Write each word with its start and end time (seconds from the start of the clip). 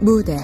무대. 0.00 0.36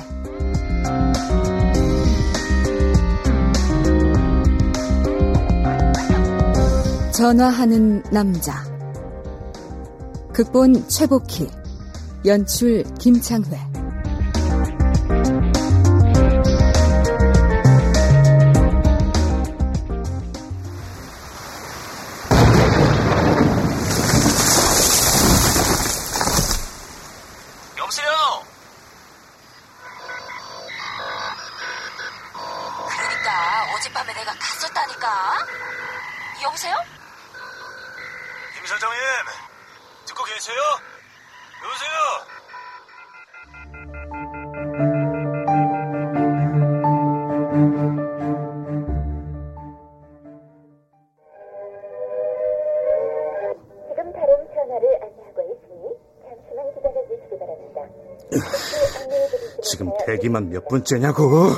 전화하는 7.13 8.03
남자. 8.11 8.65
극본 10.33 10.89
최복희 10.89 11.49
연출 12.25 12.83
김창회 12.99 13.72
대기만 60.23 60.51
몇 60.51 60.69
분째냐고. 60.69 61.51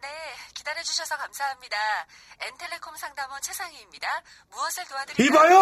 네, 0.00 0.08
기다려주셔서 0.54 1.16
감사합니다. 1.16 1.76
엔텔레콤 2.40 2.96
상담원 2.96 3.40
최상희입니다. 3.42 4.22
무엇을 4.50 4.84
도와드릴까요? 4.86 5.26
이봐요! 5.26 5.60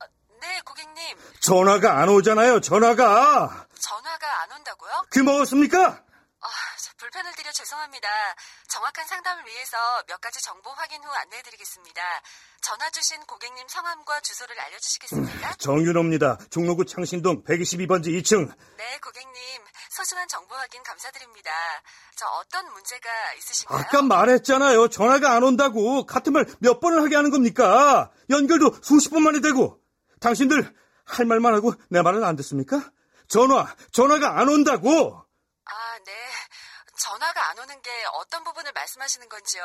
어, 0.00 0.04
네, 0.40 0.60
고객님. 0.64 1.18
전화가 1.40 2.00
안 2.00 2.08
오잖아요, 2.08 2.60
전화가. 2.60 3.66
전화가 3.78 4.42
안 4.42 4.52
온다고요? 4.52 5.04
그 5.10 5.20
먹었습니까? 5.20 5.78
아, 6.40 6.48
불편을 6.98 7.32
드려 7.34 7.52
죄송합니다. 7.52 8.08
정확한 8.74 9.06
상담을 9.06 9.46
위해서 9.46 9.76
몇 10.08 10.20
가지 10.20 10.42
정보 10.42 10.68
확인 10.70 11.00
후 11.04 11.08
안내해드리겠습니다. 11.08 12.02
전화 12.60 12.90
주신 12.90 13.20
고객님 13.24 13.68
성함과 13.68 14.20
주소를 14.20 14.58
알려주시겠습니까? 14.58 15.48
음, 15.48 15.52
정윤호입니다. 15.58 16.38
종로구 16.50 16.84
창신동 16.84 17.44
122번지 17.44 18.06
2층. 18.20 18.52
네, 18.76 18.98
고객님. 18.98 19.62
소중한 19.90 20.26
정보 20.26 20.56
확인 20.56 20.82
감사드립니다. 20.82 21.50
저 22.16 22.26
어떤 22.40 22.68
문제가 22.72 23.08
있으신가요? 23.38 23.78
아까 23.78 24.02
말했잖아요. 24.02 24.88
전화가 24.88 25.30
안 25.36 25.44
온다고. 25.44 26.04
같은 26.04 26.32
말 26.32 26.44
몇 26.58 26.80
번을 26.80 27.00
하게 27.00 27.14
하는 27.14 27.30
겁니까? 27.30 28.10
연결도 28.28 28.76
수십 28.82 29.10
번 29.10 29.22
만에 29.22 29.40
되고. 29.40 29.78
당신들 30.20 30.74
할 31.04 31.26
말만 31.26 31.54
하고 31.54 31.74
내 31.90 32.02
말은 32.02 32.24
안 32.24 32.34
듣습니까? 32.36 32.90
전화, 33.28 33.72
전화가 33.92 34.40
안 34.40 34.48
온다고. 34.48 35.22
아, 35.64 35.98
네. 36.04 36.12
전화가 36.96 37.50
안 37.50 37.58
오는 37.58 37.82
게 37.82 37.90
어떤 38.14 38.44
부분을 38.44 38.72
말씀하시는 38.72 39.28
건지요? 39.28 39.62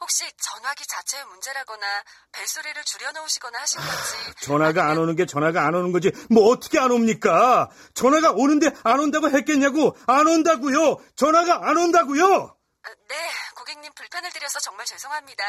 혹시 0.00 0.24
전화기 0.36 0.86
자체의 0.86 1.24
문제라거나 1.26 1.86
벨소리를 2.32 2.84
줄여놓으시거나 2.84 3.58
하신 3.60 3.80
건지. 3.80 4.34
전화가 4.42 4.82
아니면... 4.82 4.90
안 4.90 4.98
오는 4.98 5.16
게 5.16 5.26
전화가 5.26 5.66
안 5.66 5.74
오는 5.74 5.90
거지. 5.92 6.12
뭐 6.30 6.48
어떻게 6.50 6.78
안 6.78 6.92
옵니까? 6.92 7.68
전화가 7.94 8.30
오는데 8.30 8.70
안 8.84 9.00
온다고 9.00 9.28
했겠냐고. 9.28 9.96
안 10.06 10.26
온다고요. 10.26 10.96
전화가 11.16 11.68
안 11.68 11.76
온다고요. 11.76 12.56
아, 12.84 12.88
네, 13.08 13.30
고객님 13.56 13.92
불편을 13.94 14.30
드려서 14.30 14.60
정말 14.60 14.86
죄송합니다. 14.86 15.44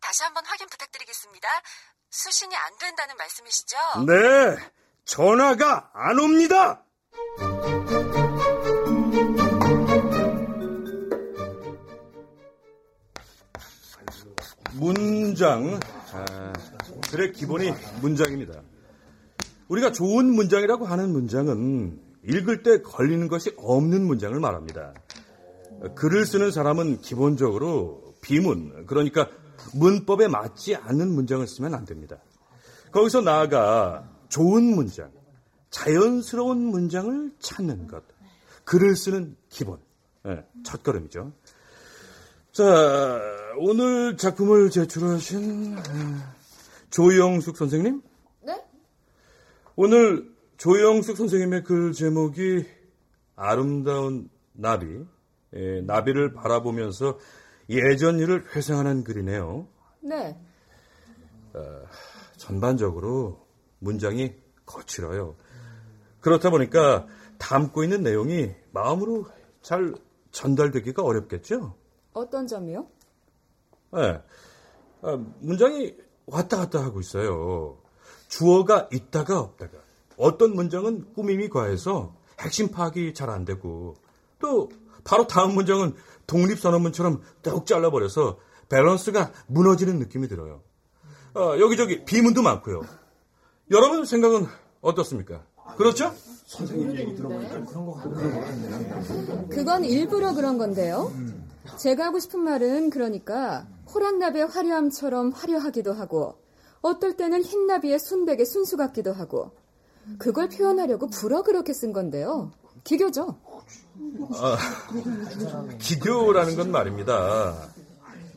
다시 0.00 0.22
한번 0.22 0.46
확인 0.46 0.68
부탁드리겠습니다. 0.68 1.48
수신이 2.10 2.56
안 2.56 2.78
된다는 2.78 3.16
말씀이시죠? 3.16 3.76
네, 4.06 4.70
전화가 5.04 5.90
안 5.92 6.18
옵니다. 6.18 6.82
문장. 14.82 15.78
아, 16.12 16.52
글의 17.08 17.32
기본이 17.32 17.70
문장입니다. 18.00 18.60
우리가 19.68 19.92
좋은 19.92 20.26
문장이라고 20.26 20.86
하는 20.86 21.12
문장은 21.12 22.00
읽을 22.24 22.64
때 22.64 22.82
걸리는 22.82 23.28
것이 23.28 23.52
없는 23.56 24.04
문장을 24.04 24.38
말합니다. 24.38 24.92
글을 25.94 26.26
쓰는 26.26 26.50
사람은 26.50 27.00
기본적으로 27.00 28.14
비문, 28.20 28.86
그러니까 28.86 29.28
문법에 29.74 30.26
맞지 30.26 30.74
않는 30.74 31.12
문장을 31.12 31.46
쓰면 31.46 31.74
안 31.74 31.84
됩니다. 31.84 32.16
거기서 32.90 33.20
나아가 33.20 34.08
좋은 34.28 34.64
문장, 34.64 35.10
자연스러운 35.70 36.58
문장을 36.58 37.32
찾는 37.38 37.86
것. 37.86 38.02
글을 38.64 38.96
쓰는 38.96 39.36
기본. 39.48 39.78
네, 40.24 40.44
첫 40.64 40.82
걸음이죠. 40.82 41.32
자, 42.52 42.64
오늘 43.56 44.16
작품을 44.16 44.70
제출하신 44.70 45.76
조영숙 46.90 47.56
선생님? 47.56 48.02
네? 48.42 48.64
오늘 49.76 50.30
조영숙 50.56 51.16
선생님의 51.16 51.64
글 51.64 51.92
제목이 51.92 52.64
아름다운 53.36 54.30
나비, 54.52 55.04
예, 55.54 55.80
나비를 55.82 56.32
바라보면서 56.34 57.18
예전 57.68 58.18
일을 58.18 58.54
회상하는 58.54 59.04
글이네요. 59.04 59.66
네. 60.00 60.38
어, 61.54 61.82
전반적으로 62.36 63.46
문장이 63.78 64.34
거칠어요. 64.66 65.36
그렇다 66.20 66.50
보니까 66.50 67.06
담고 67.38 67.82
있는 67.82 68.02
내용이 68.02 68.52
마음으로 68.72 69.26
잘 69.62 69.94
전달되기가 70.30 71.02
어렵겠죠? 71.02 71.74
어떤 72.12 72.46
점이요? 72.46 72.86
네. 73.92 74.20
아, 75.02 75.18
문장이 75.40 75.94
왔다 76.26 76.56
갔다 76.56 76.82
하고 76.82 77.00
있어요. 77.00 77.78
주어가 78.28 78.88
있다가 78.92 79.40
없다가. 79.40 79.72
어떤 80.16 80.54
문장은 80.54 81.12
꾸밈이 81.14 81.48
과해서 81.48 82.14
핵심 82.40 82.70
파악이 82.70 83.14
잘 83.14 83.30
안 83.30 83.44
되고 83.44 83.94
또 84.38 84.68
바로 85.04 85.26
다음 85.26 85.54
문장은 85.54 85.94
독립선언문처럼 86.26 87.22
뚝 87.42 87.66
잘라버려서 87.66 88.38
밸런스가 88.68 89.32
무너지는 89.46 89.98
느낌이 89.98 90.28
들어요. 90.28 90.62
아, 91.34 91.56
여기저기 91.58 92.04
비문도 92.04 92.42
많고요. 92.42 92.82
여러분 93.70 94.04
생각은 94.04 94.46
어떻습니까? 94.80 95.42
그렇죠? 95.76 96.12
선생님 96.46 96.96
얘기 96.96 97.14
들어보니까 97.14 97.64
그런 97.64 97.86
거 97.86 97.92
같네요. 97.94 99.48
그건 99.48 99.84
일부러 99.84 100.34
그런 100.34 100.58
건데요. 100.58 101.10
음. 101.14 101.48
제가 101.78 102.06
하고 102.06 102.18
싶은 102.18 102.40
말은 102.40 102.90
그러니까 102.90 103.66
호랑나비의 103.94 104.46
화려함처럼 104.46 105.32
화려하기도 105.32 105.92
하고 105.92 106.38
어떨 106.80 107.16
때는 107.16 107.42
흰나비의 107.42 107.98
순백의 107.98 108.46
순수 108.46 108.76
같기도 108.76 109.12
하고 109.12 109.52
그걸 110.18 110.48
표현하려고 110.48 111.08
불어 111.08 111.42
그렇게 111.42 111.72
쓴 111.72 111.92
건데요. 111.92 112.50
기교죠. 112.84 113.38
아, 114.34 114.58
기교라는 115.78 116.56
건 116.56 116.70
말입니다. 116.72 117.68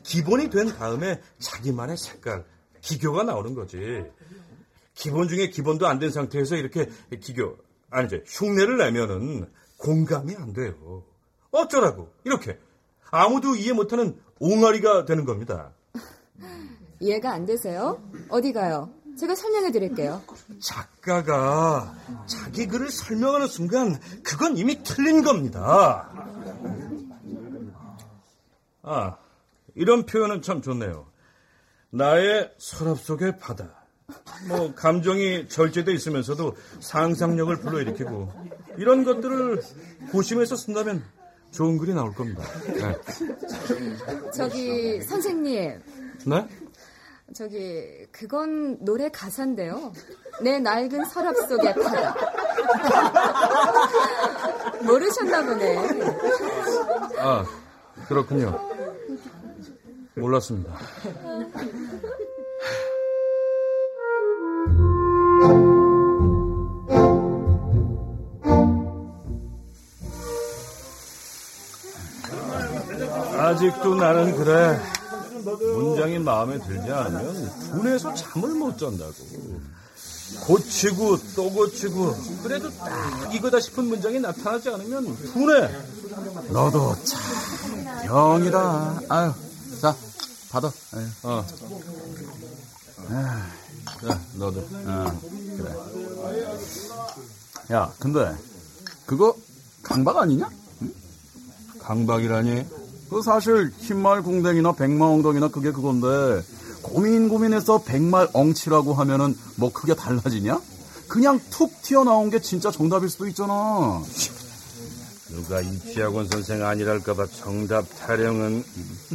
기본이 0.04 0.50
된 0.50 0.68
다음에 0.68 1.20
자기만의 1.40 1.96
색깔, 1.96 2.44
기교가 2.80 3.24
나오는 3.24 3.54
거지. 3.54 4.04
기본 4.94 5.26
중에 5.26 5.50
기본도 5.50 5.88
안 5.88 5.98
된 5.98 6.10
상태에서 6.10 6.54
이렇게 6.54 6.88
기교, 7.20 7.56
아니죠. 7.90 8.18
흉내를 8.26 8.78
내면은 8.78 9.50
공감이 9.78 10.36
안 10.36 10.52
돼요. 10.52 11.02
어쩌라고. 11.50 12.12
이렇게. 12.22 12.58
아무도 13.10 13.56
이해 13.56 13.72
못하는 13.72 14.16
옹알이가 14.38 15.04
되는 15.04 15.24
겁니다. 15.24 15.72
이해가 17.00 17.32
안 17.32 17.46
되세요? 17.46 18.00
어디 18.28 18.52
가요? 18.52 18.90
제가 19.18 19.34
설명해 19.34 19.72
드릴게요. 19.72 20.22
작가가 20.60 21.94
자기 22.26 22.66
글을 22.66 22.90
설명하는 22.90 23.46
순간 23.46 23.98
그건 24.22 24.58
이미 24.58 24.82
틀린 24.82 25.22
겁니다. 25.22 26.10
아, 28.82 29.16
이런 29.74 30.04
표현은 30.06 30.42
참 30.42 30.60
좋네요. 30.60 31.06
나의 31.90 32.52
서랍 32.58 32.98
속의 33.00 33.38
바다. 33.38 33.86
뭐 34.48 34.74
감정이 34.74 35.48
절제돼 35.48 35.92
있으면서도 35.92 36.56
상상력을 36.80 37.56
불러일으키고 37.56 38.32
이런 38.76 39.04
것들을 39.04 39.62
고심해서 40.12 40.56
쓴다면 40.56 41.02
좋은 41.56 41.78
글이 41.78 41.94
나올 41.94 42.12
겁니다. 42.14 42.42
네. 42.66 42.94
저기 44.36 45.00
선생님. 45.00 45.80
네? 46.26 46.46
저기 47.34 48.06
그건 48.12 48.76
노래 48.84 49.08
가사인데요. 49.08 49.90
내 50.42 50.58
낡은 50.58 51.06
서랍 51.06 51.34
속의 51.48 51.74
바다. 51.74 52.14
모르셨나 54.84 55.46
보네. 55.46 55.78
아, 57.18 57.44
그렇군요. 58.06 58.60
몰랐습니다. 60.14 60.76
아직도 73.46 73.94
나는 73.94 74.36
그래. 74.36 74.80
문장이 75.44 76.18
마음에 76.18 76.58
들지 76.58 76.90
않으면 76.90 77.50
분해서 77.70 78.12
잠을 78.14 78.50
못 78.50 78.76
잔다고. 78.76 79.12
고치고 80.44 81.18
또 81.36 81.50
고치고 81.52 82.16
그래도 82.42 82.68
딱 82.76 83.32
이거다 83.32 83.60
싶은 83.60 83.84
문장이 83.84 84.18
나타나지 84.18 84.68
않으면 84.70 85.14
분해. 85.32 85.70
너도 86.50 86.96
참 87.04 87.20
병이다. 88.06 89.00
아유, 89.08 89.32
자 89.80 89.94
받아. 90.50 90.72
아유. 90.94 91.06
어. 91.22 91.46
자, 94.04 94.20
너도. 94.34 94.60
어, 94.60 95.20
그래. 95.56 95.74
야, 97.76 97.92
근데 98.00 98.34
그거 99.06 99.36
강박 99.84 100.16
아니냐? 100.16 100.50
강박이라니? 101.80 102.85
그 103.10 103.22
사실 103.22 103.72
흰말 103.78 104.22
궁뎅이나 104.22 104.72
백마 104.72 105.06
엉덩이나 105.06 105.48
그게 105.48 105.70
그건데 105.72 106.42
고민 106.82 107.28
고민해서 107.28 107.82
백말 107.82 108.28
엉치라고 108.32 108.94
하면은 108.94 109.36
뭐 109.56 109.72
크게 109.72 109.94
달라지냐? 109.94 110.60
그냥 111.08 111.40
툭 111.50 111.82
튀어나온 111.82 112.30
게 112.30 112.40
진짜 112.40 112.70
정답일 112.70 113.08
수도 113.08 113.26
있잖아. 113.28 114.02
누가 115.28 115.60
이치학원 115.60 116.28
선생 116.28 116.64
아니랄까봐 116.64 117.26
정답 117.26 117.84
타령은 117.98 118.64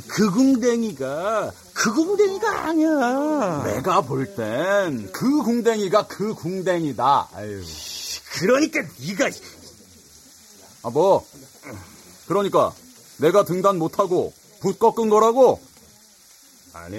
그 0.07 0.29
궁뎅이가 0.31 1.51
그 1.73 1.93
궁뎅이가 1.93 2.65
아니야. 2.65 3.63
내가 3.65 4.01
볼 4.01 4.35
땐 4.35 5.09
그 5.11 5.41
궁뎅이가 5.43 6.07
그 6.07 6.33
궁뎅이다. 6.33 7.29
아유. 7.33 7.61
그러니까 8.39 8.81
네가 8.99 9.29
아, 10.83 10.89
뭐. 10.89 11.25
그러니까 12.27 12.71
내가 13.21 13.45
등단 13.45 13.77
못하고 13.77 14.33
붓 14.59 14.79
꺾은 14.79 15.09
거라고? 15.09 15.61
아니 16.73 16.97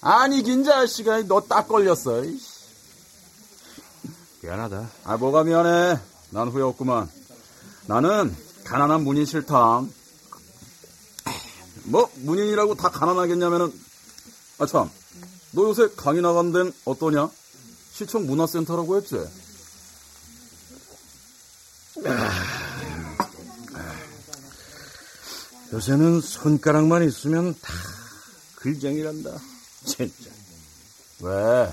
아니 0.00 0.42
긴 0.42 0.64
자식아, 0.64 1.22
너딱 1.22 1.66
걸렸어. 1.66 2.22
미안하다. 4.42 4.90
아, 5.04 5.16
뭐가 5.16 5.44
미안해. 5.44 5.98
난 6.30 6.48
후회 6.48 6.62
없구만. 6.62 7.10
나는 7.86 8.36
가난한 8.64 9.02
문인 9.02 9.24
싫다. 9.24 9.82
뭐, 11.84 12.10
문인이라고 12.16 12.74
다 12.74 12.90
가난하겠냐면은, 12.90 13.72
아, 14.58 14.66
참. 14.66 14.90
너 15.52 15.62
요새 15.68 15.88
강의 15.96 16.20
나간 16.20 16.52
데는 16.52 16.72
어떠냐? 16.84 17.30
시청 17.92 18.26
문화센터라고 18.26 18.96
했지? 18.98 19.16
요새는 25.72 26.20
손가락만 26.20 27.02
있으면 27.08 27.54
다 27.60 27.72
글쟁이란다. 28.56 29.40
진짜. 29.84 30.30
왜? 31.20 31.72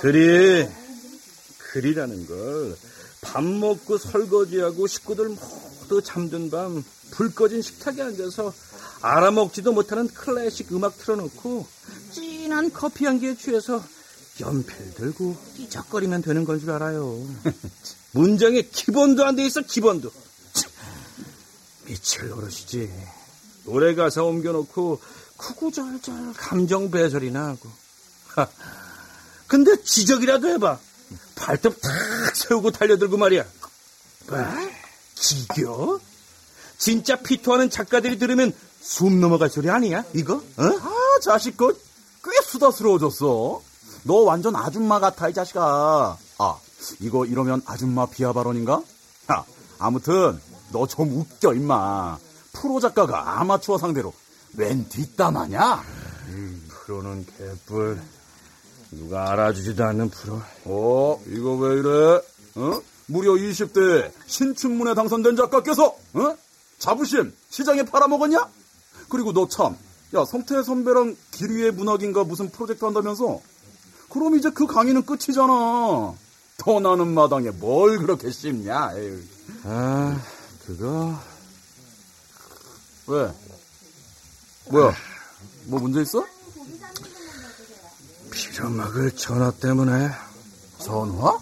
글이 0.00 0.68
글이라는 1.72 2.26
걸 2.26 2.76
밥 3.20 3.42
먹고 3.44 3.98
설거지하고 3.98 4.86
식구들 4.86 5.28
모두 5.30 6.00
잠든 6.02 6.50
밤 6.50 6.84
불 7.10 7.34
꺼진 7.34 7.62
식탁에 7.62 8.00
앉아서 8.02 8.52
알아먹지도 9.00 9.72
못하는 9.72 10.06
클래식 10.08 10.72
음악 10.72 10.96
틀어놓고 10.98 11.66
진한 12.12 12.70
커피 12.72 13.06
향기에 13.06 13.36
취해서 13.36 13.82
연필 14.40 14.94
들고 14.94 15.36
삐적거리면 15.56 16.22
되는 16.22 16.44
건 16.44 16.60
줄 16.60 16.70
알아요. 16.70 17.26
문장에 18.12 18.62
기본도 18.62 19.24
안 19.24 19.34
돼 19.36 19.44
있어 19.46 19.62
기본도. 19.62 20.12
참, 21.88 21.94
미칠 21.94 22.28
노릇이지. 22.28 22.92
노래 23.64 23.94
가사 23.94 24.22
옮겨놓고 24.22 25.00
구구절절 25.36 26.34
감정 26.34 26.90
배설이나 26.90 27.48
하고. 27.48 27.70
하, 28.28 28.46
근데 29.46 29.82
지적이라도 29.82 30.48
해봐. 30.48 30.78
발톱 31.36 31.80
탁 31.80 32.36
세우고 32.36 32.70
달려들고 32.72 33.16
말이야. 33.16 33.44
뭐? 34.28 34.38
기교? 35.14 36.00
진짜 36.76 37.16
피토하는 37.16 37.70
작가들이 37.70 38.18
들으면 38.18 38.52
숨 38.80 39.20
넘어갈 39.20 39.48
소리 39.50 39.70
아니야? 39.70 40.04
이거? 40.14 40.34
어? 40.34 40.62
아, 40.62 41.20
자식, 41.22 41.56
그, 41.56 41.72
꽤 42.24 42.42
수다스러워졌어. 42.42 43.62
너 44.04 44.14
완전 44.14 44.54
아줌마 44.54 45.00
같아, 45.00 45.28
이 45.28 45.34
자식아. 45.34 46.16
아, 46.38 46.58
이거 47.00 47.26
이러면 47.26 47.62
아줌마 47.66 48.06
비하 48.06 48.32
발언인가? 48.32 48.82
야, 49.32 49.44
아무튼, 49.78 50.40
너 50.72 50.86
좀 50.86 51.10
웃겨, 51.12 51.54
임마. 51.54 52.18
프로 52.52 52.80
작가가 52.80 53.40
아마추어 53.40 53.78
상대로 53.78 54.12
웬 54.56 54.88
뒷담하냐? 54.88 55.82
프로는 56.68 57.26
개뿔. 57.26 58.00
누가 58.92 59.30
알아주지도 59.32 59.84
않는 59.84 60.08
프로. 60.10 60.40
어, 60.64 61.20
이거 61.26 61.54
왜 61.56 61.78
이래? 61.78 62.20
어? 62.56 62.82
무려 63.06 63.32
20대 63.32 64.10
신춘문에 64.26 64.94
당선된 64.94 65.36
작가께서, 65.36 65.86
어? 66.14 66.36
자부심 66.78 67.32
시장에 67.50 67.84
팔아먹었냐? 67.84 68.48
그리고 69.08 69.32
너 69.32 69.46
참, 69.48 69.76
야, 70.14 70.24
성태 70.24 70.62
선배랑 70.62 71.16
길위의 71.32 71.72
문학인가 71.72 72.24
무슨 72.24 72.50
프로젝트 72.50 72.84
한다면서? 72.84 73.40
그럼 74.10 74.36
이제 74.36 74.50
그 74.50 74.66
강의는 74.66 75.04
끝이잖아. 75.04 76.14
더 76.56 76.80
나는 76.80 77.08
마당에 77.14 77.50
뭘 77.50 77.98
그렇게 77.98 78.30
씹냐? 78.30 78.92
에휴. 78.96 79.20
아, 79.64 80.18
그거. 80.68 81.18
왜? 83.06 83.32
뭐야? 84.70 84.94
뭐 85.64 85.80
문제 85.80 86.02
있어? 86.02 86.22
빌어먹을 88.30 89.12
전화 89.12 89.50
때문에. 89.50 90.10
전화? 90.78 91.38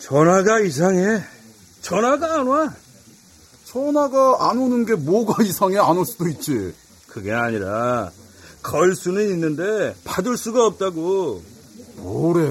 전화가 0.00 0.60
이상해. 0.60 1.22
전화가 1.82 2.40
안 2.40 2.46
와. 2.46 2.74
전화가 3.66 4.48
안 4.48 4.56
오는 4.58 4.86
게 4.86 4.94
뭐가 4.94 5.42
이상해? 5.42 5.76
안 5.76 5.98
올 5.98 6.06
수도 6.06 6.26
있지. 6.28 6.74
그게 7.08 7.30
아니라, 7.30 8.10
걸 8.62 8.96
수는 8.96 9.28
있는데, 9.32 9.94
받을 10.04 10.38
수가 10.38 10.64
없다고. 10.64 11.42
뭐래? 11.96 12.42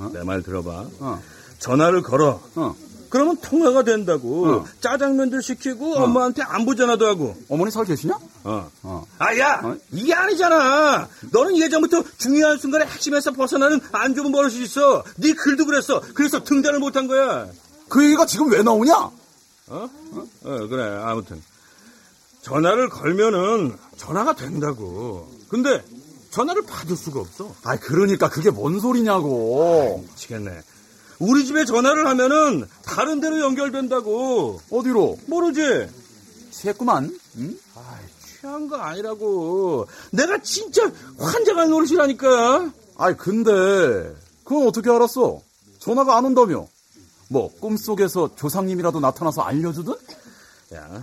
야, 0.00 0.10
내말 0.12 0.42
들어봐. 0.42 0.86
어, 1.00 1.22
전화를 1.58 2.02
걸어. 2.02 2.40
어. 2.54 2.74
그러면 3.10 3.36
통화가 3.38 3.82
된다고. 3.82 4.46
어. 4.46 4.64
짜장면들 4.80 5.42
시키고 5.42 5.96
엄마한테 5.96 6.42
안부 6.42 6.76
전화도 6.76 7.06
하고. 7.06 7.36
어머니 7.48 7.70
살 7.72 7.84
계시냐? 7.84 8.16
어. 8.44 8.70
어. 8.82 9.06
아, 9.18 9.36
야! 9.36 9.60
어? 9.64 9.76
이게 9.90 10.14
아니잖아! 10.14 11.08
너는 11.32 11.58
예전부터 11.58 12.04
중요한 12.18 12.56
순간에 12.58 12.86
핵심에서 12.86 13.32
벗어나는 13.32 13.80
안 13.92 14.14
좋은 14.14 14.30
버릇이 14.30 14.62
있어. 14.62 15.02
네 15.16 15.32
글도 15.32 15.66
그랬어. 15.66 16.00
그래서 16.14 16.44
등단을 16.44 16.78
못한 16.78 17.08
거야. 17.08 17.48
그 17.88 18.04
얘기가 18.04 18.26
지금 18.26 18.50
왜 18.52 18.62
나오냐? 18.62 18.94
어? 18.94 19.10
어? 19.70 19.88
어, 20.44 20.66
그래. 20.68 21.00
아무튼. 21.02 21.42
전화를 22.42 22.88
걸면은 22.88 23.76
전화가 23.96 24.34
된다고. 24.34 25.28
근데 25.48 25.82
전화를 26.30 26.62
받을 26.62 26.96
수가 26.96 27.20
없어. 27.20 27.54
아, 27.64 27.76
그러니까 27.76 28.28
그게 28.28 28.50
뭔 28.50 28.80
소리냐고. 28.80 30.04
미치겠네. 30.08 30.60
우리 31.18 31.44
집에 31.44 31.64
전화를 31.64 32.06
하면은 32.06 32.66
다른 32.84 33.20
데로 33.20 33.40
연결된다고. 33.40 34.60
어디로? 34.70 35.18
모르지? 35.26 35.88
취했구만. 36.50 37.18
응? 37.38 37.58
취한 38.24 38.68
거 38.68 38.76
아니라고. 38.76 39.86
내가 40.12 40.38
진짜 40.38 40.90
환장할 41.18 41.68
노릇이라니까. 41.68 42.72
아이, 42.96 43.14
근데, 43.16 43.50
그건 44.44 44.66
어떻게 44.68 44.90
알았어? 44.90 45.40
전화가 45.78 46.16
안 46.16 46.24
온다며? 46.24 46.66
뭐, 47.28 47.50
꿈속에서 47.60 48.34
조상님이라도 48.36 49.00
나타나서 49.00 49.42
알려주든? 49.42 49.94
야, 50.74 51.02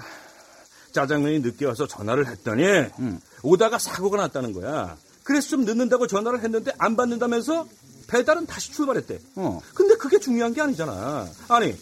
짜장면이 0.93 1.39
늦게 1.39 1.65
와서 1.65 1.85
전화를 1.87 2.27
했더니 2.27 2.63
응. 2.99 3.21
오다가 3.43 3.77
사고가 3.77 4.17
났다는 4.17 4.53
거야. 4.53 4.97
그래서 5.27 5.49
좀 5.49 5.65
늦는다고 5.65 6.07
전화를 6.07 6.41
했는데 6.41 6.71
안 6.77 6.95
받는다면서 6.95 7.67
배달은 8.07 8.45
다시 8.45 8.71
출발했대. 8.71 9.19
어. 9.35 9.59
근데 9.73 9.95
그게 9.95 10.19
중요한 10.19 10.53
게 10.53 10.61
아니잖아. 10.61 11.27
아니, 11.49 11.77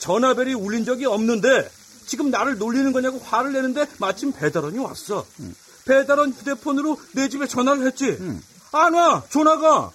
전화벨이 0.00 0.52
울린 0.52 0.84
적이 0.84 1.06
없는데 1.06 1.70
지금 2.04 2.30
나를 2.30 2.58
놀리는 2.58 2.92
거냐고 2.92 3.18
화를 3.18 3.54
내는데 3.54 3.86
마침 3.96 4.32
배달원이 4.32 4.78
왔어. 4.80 5.24
응. 5.40 5.54
배달원 5.86 6.32
휴대폰으로 6.32 7.00
내 7.12 7.30
집에 7.30 7.46
전화를 7.46 7.86
했지. 7.86 8.18
응. 8.20 8.42
안 8.72 8.92
와, 8.92 9.22
전화가. 9.30 9.92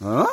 어? 0.00 0.26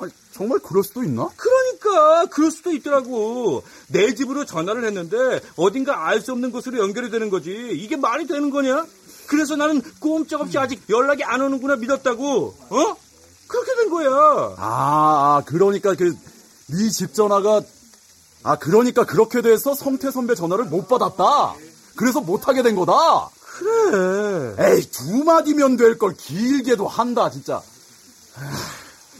아니, 0.00 0.12
정말 0.32 0.58
그럴 0.58 0.84
수도 0.84 1.02
있나? 1.02 1.30
그러니까 1.34 2.26
그럴 2.26 2.50
수도 2.50 2.72
있더라고. 2.72 3.62
내 3.88 4.14
집으로 4.14 4.44
전화를 4.44 4.84
했는데 4.84 5.40
어딘가 5.56 6.08
알 6.08 6.20
수 6.20 6.32
없는 6.32 6.50
곳으로 6.50 6.78
연결이 6.78 7.08
되는 7.10 7.30
거지. 7.30 7.70
이게 7.72 7.96
말이 7.96 8.26
되는 8.26 8.50
거냐? 8.50 8.84
그래서 9.30 9.54
나는 9.54 9.80
꼼짝없이 10.00 10.58
아직 10.58 10.82
연락이 10.88 11.22
안 11.22 11.40
오는구나 11.40 11.76
믿었다고. 11.76 12.54
어? 12.68 12.96
그렇게 13.46 13.74
된 13.76 13.88
거야. 13.90 14.08
아, 14.58 14.58
아 14.58 15.42
그러니까 15.46 15.94
그 15.94 16.16
네 16.72 16.90
집 16.90 17.14
전화가 17.14 17.62
아 18.42 18.56
그러니까 18.58 19.04
그렇게 19.04 19.40
돼서 19.42 19.74
성태 19.74 20.10
선배 20.10 20.34
전화를 20.34 20.64
못 20.64 20.88
받았다. 20.88 21.54
그래서 21.96 22.20
못 22.20 22.48
하게 22.48 22.62
된 22.62 22.74
거다. 22.76 23.28
그래. 23.58 24.54
에이 24.58 24.90
두 24.90 25.22
마디면 25.24 25.76
될 25.76 25.96
걸 25.98 26.14
길게도 26.14 26.88
한다 26.88 27.30
진짜. 27.30 27.62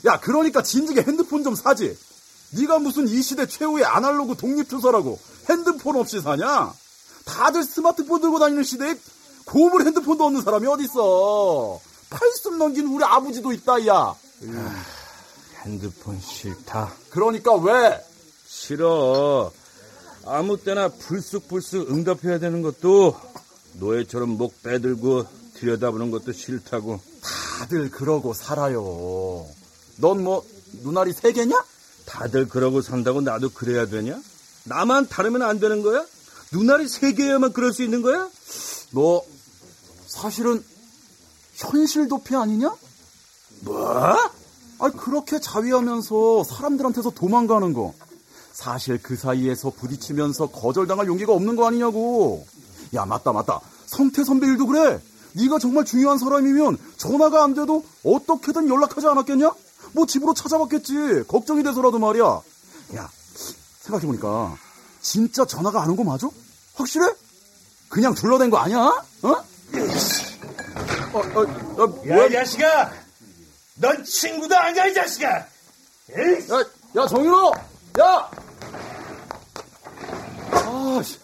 야 0.07 0.19
그러니까 0.21 0.62
진즉에 0.62 1.02
핸드폰 1.02 1.43
좀 1.45 1.55
사지. 1.55 1.97
네가 2.50 2.79
무슨 2.81 3.07
이 3.07 3.23
시대 3.23 3.47
최후의 3.47 3.85
아날로그 3.85 4.35
독립투사라고 4.37 5.19
핸드폰 5.49 5.97
없이 5.97 6.21
사냐? 6.21 6.73
다들 7.25 7.62
스마트폰 7.62 8.21
들고 8.21 8.38
다니는 8.40 8.62
시대에 8.64 8.97
고물 9.50 9.85
핸드폰도 9.85 10.25
없는 10.25 10.42
사람이 10.42 10.66
어딨어. 10.69 11.80
팔순 12.09 12.59
넘긴 12.59 12.87
우리 12.87 13.02
아버지도 13.04 13.52
있다, 13.52 13.85
야. 13.88 13.95
아, 13.97 14.85
핸드폰 15.62 16.21
싫다. 16.21 16.92
그러니까 17.11 17.54
왜? 17.57 18.00
싫어. 18.47 19.50
아무 20.25 20.57
때나 20.57 20.88
불쑥불쑥 20.88 21.90
응답해야 21.90 22.38
되는 22.38 22.62
것도 22.62 23.19
노예처럼 23.75 24.30
목 24.30 24.62
빼들고 24.62 25.26
들여다보는 25.54 26.12
것도 26.12 26.33
싫다고. 26.33 27.00
다들 27.59 27.90
그러고 27.90 28.33
살아요. 28.35 29.47
넌 29.97 30.23
뭐 30.23 30.45
눈알이 30.83 31.12
세 31.12 31.33
개냐? 31.33 31.61
다들 32.07 32.49
그러고 32.49 32.83
산다고 32.83 33.21
나도 33.21 33.50
그래야 33.50 33.87
되냐? 33.87 34.21
나만 34.64 35.09
다르면 35.09 35.42
안 35.42 35.59
되는 35.59 35.83
거야? 35.83 36.07
눈알이 36.52 36.87
세 36.88 37.12
개여야만 37.14 37.52
그럴 37.52 37.73
수 37.73 37.83
있는 37.83 38.00
거야? 38.00 38.28
너 38.92 39.23
사실은 40.25 40.62
현실 41.55 42.09
도피 42.09 42.37
아니냐? 42.37 42.75
뭐? 43.61 44.17
아 44.79 44.91
그렇게 44.91 45.41
자위하면서 45.41 46.45
사람들한테서 46.45 47.11
도망가는 47.11 47.73
거. 47.73 47.95
사실 48.53 49.00
그 49.03 49.17
사이에서 49.17 49.71
부딪히면서 49.71 50.49
거절당할 50.49 51.07
용기가 51.07 51.33
없는 51.33 51.57
거 51.57 51.67
아니냐고. 51.67 52.47
야 52.95 53.05
맞다 53.07 53.33
맞다. 53.33 53.61
성태 53.87 54.25
선배 54.25 54.47
일도 54.47 54.67
그래. 54.67 55.00
네가 55.33 55.59
정말 55.59 55.85
중요한 55.85 56.19
사람이면 56.19 56.77
전화가 56.97 57.45
안 57.45 57.55
돼도 57.55 57.85
어떻게든 58.05 58.69
연락하지 58.69 59.07
않았겠냐? 59.07 59.53
뭐 59.93 60.07
집으로 60.07 60.35
찾아봤겠지. 60.35 61.25
걱정이 61.29 61.62
돼서라도 61.62 61.99
말이야. 61.99 62.41
야 62.97 63.11
생각해보니까 63.83 64.57
진짜 65.00 65.45
전화가 65.47 65.83
안 65.83 65.91
온 65.91 65.97
거 65.97 66.05
맞아? 66.05 66.29
확실해? 66.75 67.07
그냥 67.89 68.15
둘러댄 68.15 68.50
거 68.50 68.59
아니야? 68.59 68.79
어? 69.23 69.50
어, 71.12 71.19
어, 71.19 71.85
어, 71.85 72.09
야, 72.09 72.27
이 72.27 72.33
자식아! 72.33 72.93
넌 73.77 74.05
친구도 74.05 74.57
아니야, 74.57 74.87
이 74.87 74.95
자식아! 74.95 75.47
에이? 76.11 76.49
야, 76.50 77.03
야, 77.03 77.07
정윤호! 77.07 77.53
야! 78.00 78.31
아, 80.53 81.03
씨. 81.05 81.19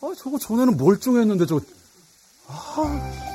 아, 0.00 0.12
저거 0.16 0.38
전에는 0.38 0.76
멀쩡했는데, 0.76 1.46
저. 1.46 1.60
아. 2.46 3.28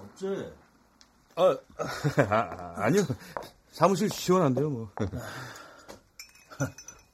없지? 0.00 0.52
아, 1.36 1.56
아, 2.28 2.74
아니요. 2.84 3.02
사무실 3.72 4.08
시원한데요, 4.10 4.70
뭐. 4.70 4.90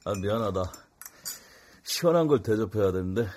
아, 0.05 0.13
미안하다. 0.21 0.61
시원한 1.85 2.27
걸 2.27 2.43
대접해야 2.43 2.91
되는데, 2.91 3.29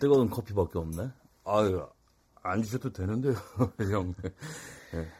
뜨거운 0.00 0.30
커피밖에 0.30 0.78
없네. 0.78 1.10
아유, 1.44 1.86
안 2.42 2.62
주셔도 2.62 2.90
되는데요, 2.90 3.34
형. 3.90 4.14
네. 4.92 5.12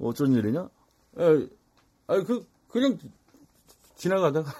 어쩐 0.00 0.32
일이냐? 0.32 0.68
에, 1.18 1.48
아, 2.08 2.22
그, 2.24 2.44
그냥, 2.68 2.98
지나가다가. 3.94 4.52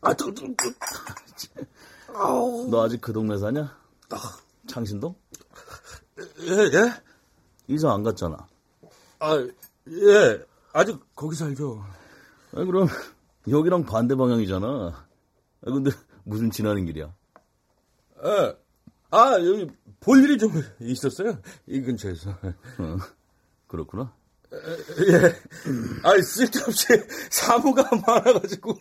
아, 0.00 0.12
또, 0.14 0.34
또, 0.34 0.44
또. 0.56 0.72
너 2.68 2.84
아직 2.84 3.00
그 3.00 3.12
동네 3.12 3.38
사냐? 3.38 3.78
창신동? 4.66 5.14
예, 6.40 6.52
예? 6.52 7.02
이사 7.68 7.92
안 7.92 8.02
갔잖아. 8.02 8.48
아, 9.22 9.36
예. 9.88 10.44
아직 10.72 10.98
거기 11.14 11.36
살죠. 11.36 11.84
아, 12.54 12.64
그럼 12.64 12.88
여기랑 13.48 13.84
반대 13.84 14.16
방향이잖아. 14.16 14.66
아, 14.66 15.06
근데 15.64 15.92
무슨 16.24 16.50
지나는 16.50 16.86
길이야? 16.86 17.14
예. 18.24 18.56
아, 19.12 19.34
여기 19.34 19.70
볼 20.00 20.24
일이 20.24 20.38
좀 20.38 20.50
있었어요. 20.80 21.38
이 21.68 21.80
근처에서. 21.82 22.30
어, 22.30 22.96
그렇구나. 23.68 24.12
예. 24.52 25.16
아, 26.02 26.20
쓸데없이 26.20 26.86
사무가 27.30 27.88
많아가지고. 28.04 28.76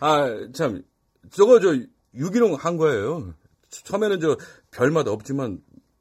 아, 0.00 0.48
참. 0.54 0.82
저거 1.30 1.60
저 1.60 1.76
유기농 2.14 2.54
한 2.54 2.78
거예요. 2.78 3.34
처음에는 3.68 4.18
저 4.20 4.36
별맛 4.70 5.06
없지만 5.06 5.60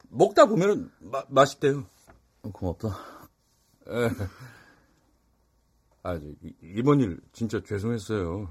먹다 0.09 0.45
보면은 0.45 0.91
마, 0.99 1.23
맛있대요. 1.29 1.85
고맙다. 2.53 2.89
에. 3.89 4.09
아, 6.03 6.17
저, 6.19 6.25
이번 6.61 6.99
일 6.99 7.19
진짜 7.33 7.61
죄송했어요. 7.63 8.49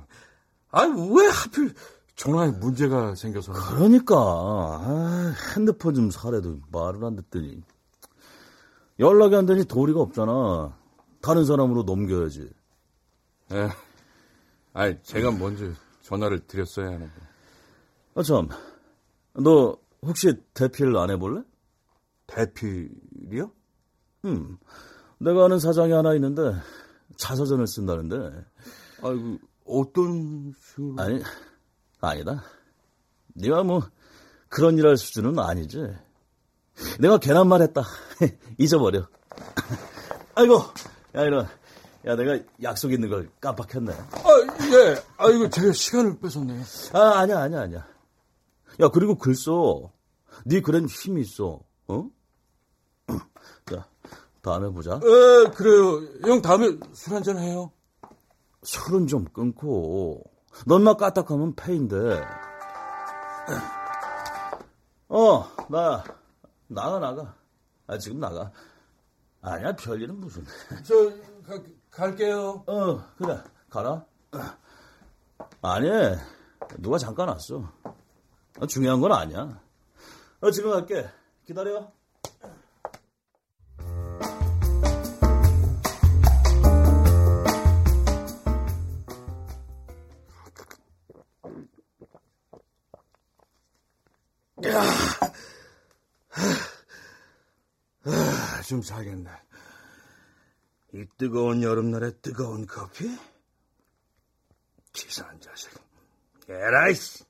아, 0.71 0.83
왜 0.83 1.27
하필 1.29 1.75
전화에 2.17 2.51
문제가 2.51 3.15
생겨서. 3.15 3.53
그러니까 3.53 4.17
아, 4.17 5.35
핸드폰 5.57 5.95
좀 5.95 6.11
사래도 6.11 6.61
말을 6.71 7.05
안 7.05 7.17
듣더니 7.17 7.63
연락이 8.99 9.37
안 9.37 9.47
되니 9.47 9.65
도리가 9.65 10.01
없잖아. 10.01 10.77
다른 11.21 11.45
사람으로 11.45 11.85
넘겨야지. 11.85 12.51
에. 13.53 13.69
아, 14.75 15.03
제가 15.03 15.33
먼저 15.33 15.73
전화를 16.03 16.47
드렸어야 16.47 16.87
하는데. 16.89 17.13
아 18.15 18.23
참, 18.23 18.49
너 19.35 19.79
혹시 20.03 20.33
대필 20.55 20.97
안 20.97 21.11
해볼래? 21.11 21.43
대필이요? 22.29 23.51
음, 24.27 24.59
내가 25.19 25.47
아는 25.47 25.59
사장이 25.59 25.93
하나 25.93 26.15
있는데 26.15 26.41
자서전을 27.17 27.67
쓴다는데. 27.67 28.45
아이고 29.03 29.39
어떤 29.67 30.53
식으로? 30.61 30.95
아니, 31.03 31.23
아니다. 32.01 32.45
네가 33.35 33.65
뭐 33.65 33.83
그런 34.49 34.79
일 34.79 34.87
할 34.87 34.97
수준은 34.97 35.39
아니지. 35.39 35.79
내가 37.01 37.19
괜한 37.19 37.49
말 37.49 37.61
했다. 37.63 37.83
잊어버려. 38.59 39.09
아이고, 40.37 40.55
야 41.17 41.23
이런. 41.25 41.47
야 42.07 42.15
내가 42.15 42.39
약속 42.63 42.93
있는 42.93 43.09
걸 43.11 43.29
깜빡했네. 43.41 43.93
아 43.93 44.67
예. 44.73 45.03
아이고 45.17 45.51
제가 45.51 45.73
시간을 45.73 46.21
뺏었네요. 46.21 46.63
아 46.93 47.19
아니야 47.19 47.41
아니야 47.41 47.61
아니야. 47.63 47.89
야 48.81 48.89
그리고 48.89 49.17
글 49.17 49.35
써. 49.35 49.93
네 50.45 50.61
글엔 50.61 50.87
힘이 50.87 51.23
있어. 51.23 51.61
어? 51.89 52.09
자 53.67 53.87
다음에 54.43 54.69
보자. 54.71 54.95
에 54.95 55.51
그래요. 55.51 56.01
형 56.27 56.43
다음에 56.43 56.79
술 56.93 57.15
한잔 57.15 57.39
해요. 57.39 57.73
술은 58.63 59.07
좀 59.07 59.25
끊고 59.27 60.23
넌나 60.67 60.95
까딱하면 60.95 61.55
패인데. 61.55 61.97
어, 65.09 65.45
나 65.69 66.05
나가 66.67 66.99
나가. 66.99 67.35
아 67.87 67.99
지금 67.99 68.21
나가. 68.21 68.53
아니야 69.41 69.75
별일은 69.77 70.19
무슨. 70.21 70.45
저 70.85 71.11
가, 71.47 71.63
갈게요. 71.91 72.65
어 72.67 73.05
그래 73.17 73.43
가라. 73.71 74.05
아니 75.63 75.89
누가 76.79 76.99
잠깐 76.99 77.29
왔어. 77.29 77.73
중요한 78.69 79.01
건 79.01 79.13
아니야. 79.13 79.61
어, 80.41 80.51
지금 80.51 80.71
갈게. 80.71 81.09
기다려. 81.47 81.91
좀 98.69 98.83
자겠네. 98.83 99.31
이 100.93 101.07
뜨거운 101.17 101.63
여름날에 101.63 102.21
뜨거운 102.21 102.67
커피? 102.67 103.19
치사한 104.93 105.41
자식. 105.41 105.71
에라이씨! 106.47 107.25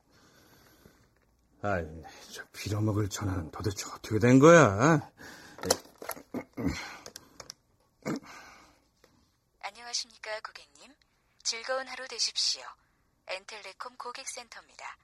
아이, 1.62 1.84
저 2.32 2.44
빌어먹을 2.52 3.08
전화는 3.08 3.52
도대체 3.52 3.86
어떻게 3.86 4.18
된 4.18 4.40
거야? 4.40 5.12
안녕하십니까, 9.60 10.40
고객님. 10.40 10.92
즐거운 11.44 11.86
하루 11.86 12.08
되십시오. 12.08 12.62
엔텔레콤 13.28 13.96
고객센터입니다. 13.96 14.98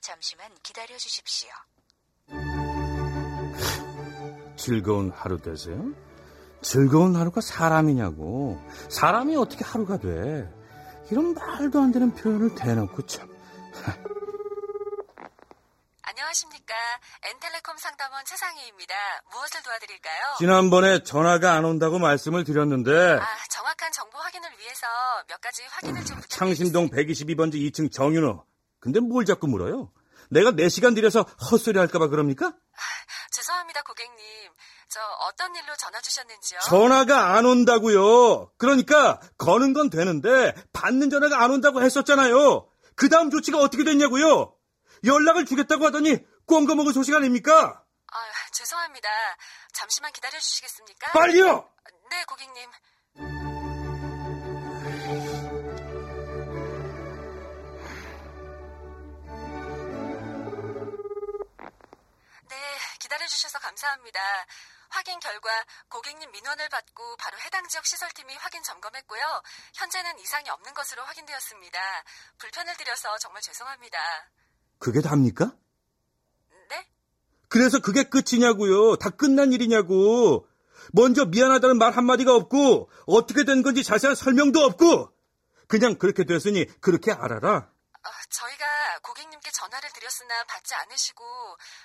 잠시만 0.00 0.56
기다려 0.62 0.96
주십시오. 0.96 1.50
즐거운 4.66 5.10
하루 5.10 5.38
되세요? 5.42 5.76
즐거운 6.60 7.16
하루가 7.16 7.40
사람이냐고. 7.40 8.62
사람이 8.88 9.34
어떻게 9.34 9.64
하루가 9.64 9.98
돼? 9.98 10.48
이런 11.10 11.34
말도 11.34 11.80
안 11.80 11.90
되는 11.90 12.14
표현을 12.14 12.54
대놓고 12.54 13.04
참. 13.06 13.28
안녕하십니까. 16.02 16.74
엔텔레콤 17.24 17.76
상담원 17.76 18.24
최상희입니다. 18.24 18.94
무엇을 19.32 19.62
도와드릴까요? 19.64 20.36
지난번에 20.38 21.02
전화가 21.02 21.54
안 21.54 21.64
온다고 21.64 21.98
말씀을 21.98 22.44
드렸는데 22.44 23.18
아, 23.18 23.26
정확한 23.50 23.90
정보 23.90 24.18
확인을 24.18 24.48
위해서 24.60 24.86
몇 25.26 25.40
가지 25.40 25.64
확인을 25.70 26.04
좀. 26.04 26.20
창신동 26.28 26.90
122번지 26.90 27.54
2층 27.54 27.90
정윤호. 27.90 28.44
근데 28.78 29.00
뭘 29.00 29.24
자꾸 29.24 29.48
물어요? 29.48 29.90
내가 30.30 30.52
4시간 30.52 30.94
들여서 30.94 31.22
헛소리 31.50 31.80
할까봐 31.80 32.06
그럽니까? 32.06 32.54
죄송합니다, 33.32 33.82
고객님. 33.82 34.52
저 34.88 35.00
어떤 35.26 35.54
일로 35.56 35.74
전화 35.76 36.00
주셨는지요? 36.00 36.60
전화가 36.60 37.34
안 37.34 37.46
온다고요. 37.46 38.52
그러니까 38.58 39.20
거는 39.38 39.72
건 39.72 39.88
되는데 39.90 40.54
받는 40.72 41.08
전화가 41.10 41.42
안 41.42 41.50
온다고 41.50 41.82
했었잖아요. 41.82 42.68
그 42.94 43.08
다음 43.08 43.30
조치가 43.30 43.58
어떻게 43.58 43.84
됐냐고요? 43.84 44.54
연락을 45.04 45.46
주겠다고 45.46 45.86
하더니 45.86 46.18
꽁거 46.46 46.74
먹은 46.74 46.92
소식 46.92 47.14
아닙니까? 47.14 47.82
아, 48.12 48.16
죄송합니다. 48.52 49.08
잠시만 49.72 50.12
기다려 50.12 50.38
주시겠습니까? 50.38 51.12
빨리요! 51.12 51.70
네, 52.10 52.24
고객님. 52.24 52.70
네, 62.52 62.58
기다려 62.98 63.26
주셔서 63.26 63.58
감사합니다. 63.60 64.20
확인 64.90 65.18
결과 65.20 65.48
고객님 65.88 66.30
민원을 66.32 66.68
받고 66.68 67.16
바로 67.16 67.38
해당 67.40 67.66
지역 67.66 67.86
시설팀이 67.86 68.34
확인 68.34 68.62
점검했고요. 68.62 69.22
현재는 69.72 70.18
이상이 70.18 70.50
없는 70.50 70.74
것으로 70.74 71.02
확인되었습니다. 71.02 71.80
불편을 72.36 72.76
드려서 72.76 73.16
정말 73.20 73.40
죄송합니다. 73.40 73.98
그게 74.78 75.00
답니까? 75.00 75.56
네? 76.68 76.86
그래서 77.48 77.78
그게 77.78 78.02
끝이냐고요. 78.02 78.96
다 78.96 79.08
끝난 79.08 79.54
일이냐고. 79.54 80.46
먼저 80.92 81.24
미안하다는 81.24 81.78
말 81.78 81.92
한마디가 81.96 82.34
없고 82.34 82.90
어떻게 83.06 83.44
된 83.44 83.62
건지 83.62 83.82
자세한 83.82 84.14
설명도 84.14 84.60
없고 84.60 85.10
그냥 85.68 85.96
그렇게 85.96 86.24
됐으니 86.24 86.66
그렇게 86.82 87.12
알아라. 87.12 87.72
고객님께 89.00 89.50
전화를 89.50 89.90
드렸으나 89.92 90.44
받지 90.44 90.74
않으시고 90.74 91.24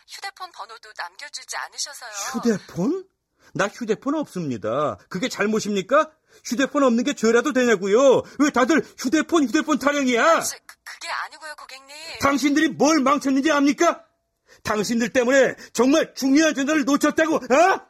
휴대폰 0.07 0.51
번호도 0.51 0.93
남겨주지 0.97 1.55
않으셔서요. 1.57 2.11
휴대폰? 2.33 3.07
나 3.53 3.67
휴대폰 3.67 4.15
없습니다. 4.15 4.97
그게 5.09 5.29
잘못입니까? 5.29 6.11
휴대폰 6.43 6.83
없는 6.83 7.03
게 7.03 7.13
죄라도 7.13 7.53
되냐고요. 7.53 8.23
왜 8.39 8.49
다들 8.51 8.81
휴대폰 8.97 9.45
휴대폰 9.45 9.79
타령이야? 9.79 10.41
저, 10.41 10.57
그, 10.65 10.75
그게 10.83 11.09
아니고요, 11.09 11.55
고객님. 11.55 12.19
당신들이 12.19 12.69
뭘 12.69 12.99
망쳤는지 12.99 13.51
압니까? 13.51 14.03
당신들 14.63 15.13
때문에 15.13 15.55
정말 15.73 16.13
중요한 16.13 16.53
전화를 16.55 16.85
놓쳤다고, 16.85 17.35
어? 17.35 17.81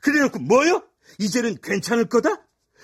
그래놓고 0.00 0.38
뭐요? 0.40 0.82
이제는 1.18 1.58
괜찮을 1.62 2.08
거다? 2.08 2.30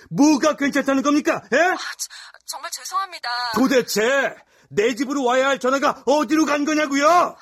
뭐가 0.09 0.55
괜찮다는 0.55 1.03
겁니까? 1.03 1.41
에? 1.51 1.57
아, 1.57 1.77
저, 1.77 2.07
정말 2.45 2.71
죄송합니다. 2.71 3.29
도대체 3.55 4.35
내 4.75 4.95
집으로 4.95 5.23
와야 5.23 5.47
할 5.47 5.59
전화가 5.59 6.03
어디로 6.05 6.45
간 6.45 6.65
거냐고요? 6.65 7.37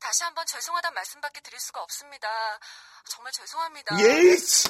다시 0.00 0.24
한번 0.24 0.44
죄송하단 0.46 0.92
말씀밖에 0.94 1.40
드릴 1.40 1.58
수가 1.58 1.82
없습니다. 1.82 2.28
정말 3.08 3.32
죄송합니다. 3.32 3.98
예이씨! 4.00 4.68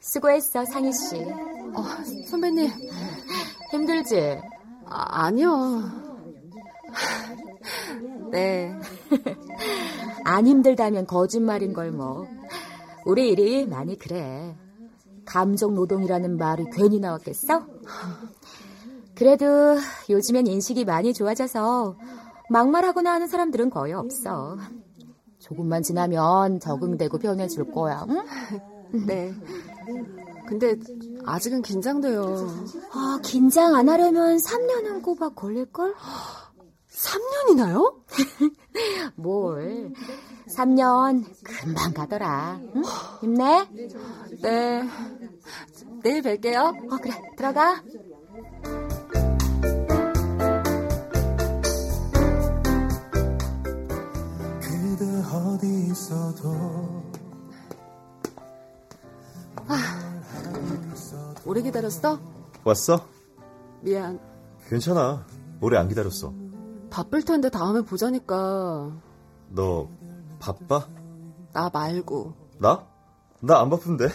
수고했어, 0.00 0.64
상희 0.64 0.92
씨. 0.92 1.16
어, 1.74 1.84
선배님, 2.28 2.70
힘들지? 3.70 4.40
아, 4.86 5.24
아니요. 5.26 6.07
네. 8.30 8.78
안 10.24 10.46
힘들다면 10.46 11.06
거짓말인 11.06 11.72
걸 11.72 11.90
뭐. 11.90 12.26
우리 13.06 13.30
일이 13.30 13.66
많이 13.66 13.98
그래. 13.98 14.56
감정 15.24 15.74
노동이라는 15.74 16.36
말이 16.36 16.64
괜히 16.72 17.00
나왔겠어? 17.00 17.66
그래도 19.14 19.76
요즘엔 20.08 20.46
인식이 20.46 20.84
많이 20.84 21.12
좋아져서 21.12 21.96
막말하거나 22.50 23.12
하는 23.12 23.26
사람들은 23.26 23.70
거의 23.70 23.92
없어. 23.92 24.56
조금만 25.38 25.82
지나면 25.82 26.60
적응되고 26.60 27.18
변해줄 27.18 27.72
거야. 27.72 28.06
응? 28.08 28.22
네. 29.06 29.34
근데 30.46 30.76
아직은 31.26 31.62
긴장돼요. 31.62 32.48
아, 32.92 33.18
긴장 33.22 33.74
안 33.74 33.88
하려면 33.88 34.38
3년은 34.38 35.02
꼬박 35.02 35.34
걸릴걸? 35.34 35.94
3년이나요? 36.98 37.94
뭘. 39.16 39.92
3년 40.48 41.24
금방 41.44 41.92
가더라. 41.92 42.60
응? 42.74 42.82
힘내. 43.20 43.68
네. 44.42 44.88
내일 46.02 46.22
뵐게요. 46.22 46.92
어, 46.92 46.96
그래. 46.96 47.14
들어가. 47.36 47.82
그대 54.60 55.04
어디 55.32 55.90
있어도 55.90 56.98
오래 61.44 61.62
기다렸어? 61.62 62.18
왔어? 62.64 63.06
미안. 63.80 64.18
괜찮아. 64.68 65.26
오래 65.60 65.78
안 65.78 65.88
기다렸어. 65.88 66.47
바쁠 66.90 67.22
텐데 67.24 67.50
다음에 67.50 67.82
보자니까. 67.82 68.90
너 69.50 69.88
바빠? 70.38 70.86
나 71.52 71.70
말고. 71.72 72.34
나? 72.58 72.86
나 73.40 73.60
안 73.60 73.70
바쁜데. 73.70 74.08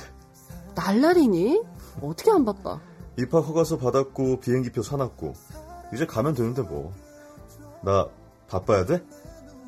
날라리니? 0.75 1.61
어떻게 2.01 2.31
안 2.31 2.43
바빠? 2.45 2.79
입학 3.17 3.39
허가서 3.47 3.77
받았고 3.77 4.39
비행기표 4.39 4.81
사놨고 4.81 5.33
이제 5.93 6.05
가면 6.05 6.33
되는데 6.33 6.61
뭐. 6.63 6.91
나 7.83 8.07
바빠야 8.49 8.85
돼? 8.85 9.03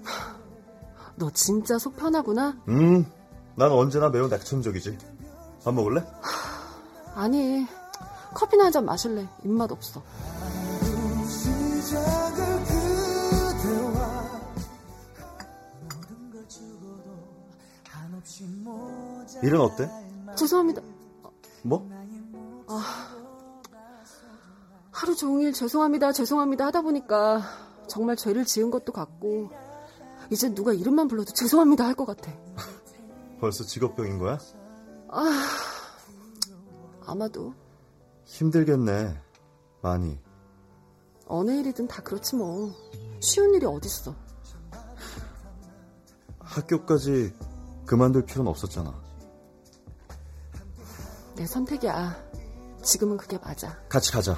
너 1.16 1.30
진짜 1.32 1.78
속 1.78 1.96
편하구나? 1.96 2.58
음, 2.68 3.06
난 3.56 3.72
언제나 3.72 4.10
매우 4.10 4.28
낙천적이지. 4.28 4.98
밥 5.64 5.74
먹을래? 5.74 6.04
아니, 7.16 7.66
커피나 8.34 8.66
한 8.66 8.72
잔 8.72 8.86
마실래. 8.86 9.28
입맛 9.44 9.72
없어. 9.72 10.02
일은 19.46 19.62
어때? 19.62 19.90
죄송합니다. 20.36 20.82
뭐? 21.64 21.88
하루 24.92 25.16
종일 25.16 25.54
죄송합니다, 25.54 26.12
죄송합니다 26.14 26.66
하다 26.68 26.82
보니까 26.82 27.42
정말 27.88 28.16
죄를 28.16 28.46
지은 28.46 28.72
것도 28.72 28.92
같고, 28.92 29.52
이제 30.32 30.52
누가 30.54 30.74
이름만 30.74 31.08
불러도 31.08 31.32
죄송합니다 31.34 31.86
할 31.86 31.94
것 31.96 32.06
같아. 32.06 32.32
벌써 33.40 33.64
직업병인 33.64 34.18
거야? 34.18 34.40
아마도 37.06 37.54
힘들겠네. 38.26 39.22
많이. 39.84 40.18
어느 41.28 41.52
일이든 41.52 41.88
다 41.88 42.02
그렇지 42.02 42.36
뭐. 42.36 42.72
쉬운 43.20 43.54
일이 43.54 43.66
어딨어. 43.66 44.16
학교까지 46.40 47.34
그만둘 47.86 48.26
필요는 48.26 48.50
없었잖아. 48.50 49.05
내 51.36 51.46
선택이야. 51.46 52.16
지금은 52.84 53.18
그게 53.18 53.38
맞아. 53.38 53.78
같이 53.90 54.12
가자. 54.12 54.38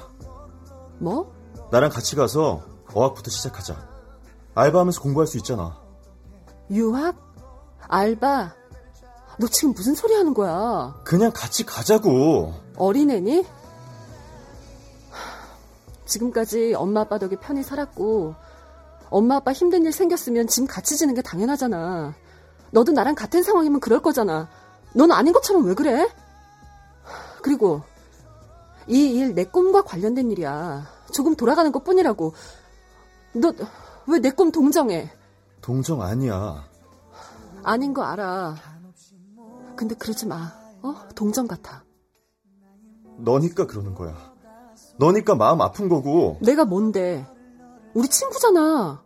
뭐? 0.98 1.32
나랑 1.70 1.90
같이 1.90 2.16
가서 2.16 2.62
어학부터 2.92 3.30
시작하자. 3.30 3.76
알바하면서 4.54 5.00
공부할 5.00 5.26
수 5.26 5.36
있잖아. 5.36 5.80
유학? 6.70 7.16
알바? 7.88 8.54
너 9.38 9.46
지금 9.46 9.72
무슨 9.72 9.94
소리 9.94 10.14
하는 10.14 10.34
거야? 10.34 11.00
그냥 11.04 11.30
같이 11.32 11.64
가자고. 11.64 12.54
어린애니? 12.76 13.46
지금까지 16.06 16.74
엄마 16.74 17.02
아빠 17.02 17.18
덕에 17.18 17.36
편히 17.36 17.62
살았고 17.62 18.34
엄마 19.10 19.36
아빠 19.36 19.52
힘든 19.52 19.84
일 19.84 19.92
생겼으면 19.92 20.46
짐 20.46 20.66
같이 20.66 20.96
지는 20.96 21.14
게 21.14 21.22
당연하잖아. 21.22 22.14
너도 22.70 22.92
나랑 22.92 23.14
같은 23.14 23.42
상황이면 23.42 23.80
그럴 23.80 24.00
거잖아. 24.02 24.48
넌 24.94 25.12
아닌 25.12 25.32
것처럼 25.32 25.64
왜 25.66 25.74
그래? 25.74 26.08
그리고 27.48 27.80
이 28.86 29.16
일 29.16 29.34
내 29.34 29.44
꿈과 29.44 29.82
관련된 29.82 30.30
일이야. 30.30 30.86
조금 31.14 31.34
돌아가는 31.34 31.72
것 31.72 31.82
뿐이라고. 31.82 32.34
너 33.32 33.52
왜 34.06 34.20
내 34.20 34.30
꿈 34.30 34.52
동정해? 34.52 35.10
동정 35.62 36.02
아니야. 36.02 36.66
아닌 37.62 37.94
거 37.94 38.02
알아. 38.02 38.54
근데 39.76 39.94
그러지 39.94 40.26
마. 40.26 40.52
어? 40.82 40.94
동정 41.14 41.46
같아. 41.46 41.84
너니까 43.16 43.66
그러는 43.66 43.94
거야. 43.94 44.14
너니까 44.98 45.34
마음 45.34 45.62
아픈 45.62 45.88
거고. 45.88 46.38
내가 46.42 46.66
뭔데? 46.66 47.26
우리 47.94 48.08
친구잖아. 48.08 49.02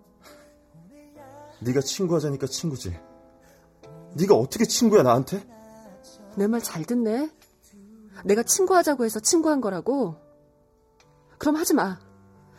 네가 1.61 1.81
친구 1.81 2.17
하자니까 2.17 2.47
친구지. 2.49 2.97
네가 4.15 4.35
어떻게 4.35 4.65
친구야 4.65 5.05
나한테? 5.05 5.47
내 6.37 6.47
말 6.49 6.61
잘 6.61 6.85
듣네. 6.85 7.31
내가 8.25 8.43
친구하자고 8.43 9.05
해서 9.05 9.21
친구한 9.21 9.61
거라고? 9.61 10.17
그럼 11.39 11.57
하지 11.57 11.75
마. 11.75 11.99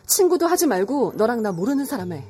친구도 0.05 0.47
하지 0.47 0.67
말고 0.67 1.13
너랑 1.15 1.41
나 1.41 1.51
모르는 1.51 1.85
사람 1.85 2.11
해. 2.11 2.25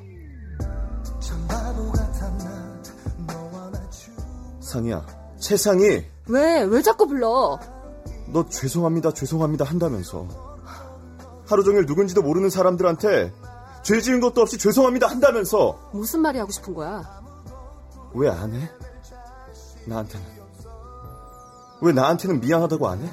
상이야. 4.60 5.06
세상이 5.38 6.04
왜? 6.28 6.62
왜 6.62 6.82
자꾸 6.82 7.06
불러? 7.06 7.58
너 8.32 8.46
죄송합니다 8.48 9.12
죄송합니다 9.12 9.64
한다면서 9.64 10.26
하루 11.46 11.62
종일 11.62 11.84
누군지도 11.84 12.22
모르는 12.22 12.48
사람들한테 12.48 13.32
죄 13.82 14.00
지은 14.00 14.20
것도 14.20 14.40
없이 14.40 14.56
죄송합니다 14.56 15.06
한다면서 15.08 15.90
무슨 15.92 16.20
말이 16.20 16.38
하고 16.38 16.50
싶은 16.50 16.72
거야? 16.74 17.22
왜 18.14 18.28
안 18.30 18.54
해? 18.54 18.70
나한테는 19.86 20.33
왜 21.84 21.92
나한테는 21.92 22.40
미안하다고 22.40 22.88
안 22.88 23.02
해? 23.04 23.10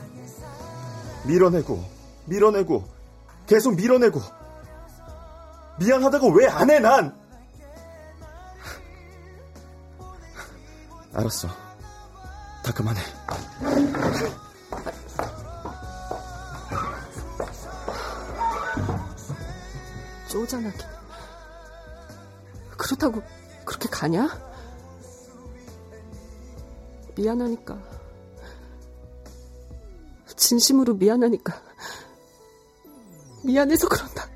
밀어내고 1.25 1.83
밀어내고 2.25 2.87
계속 3.45 3.75
밀어내고 3.75 4.21
미안하다고 5.79 6.29
왜 6.31 6.47
안 6.47 6.69
해 6.69 6.79
난? 6.79 7.19
알았어 11.13 11.49
다 12.63 12.71
그만해 12.73 13.01
쪼잔하게. 20.29 20.77
그렇다고 22.77 23.21
그렇게 23.65 23.89
가냐? 23.89 24.29
미안하니까. 27.15 27.77
진심으로 30.51 30.95
미안하니까. 30.95 31.53
미안해서 33.45 33.87
그런다. 33.87 34.27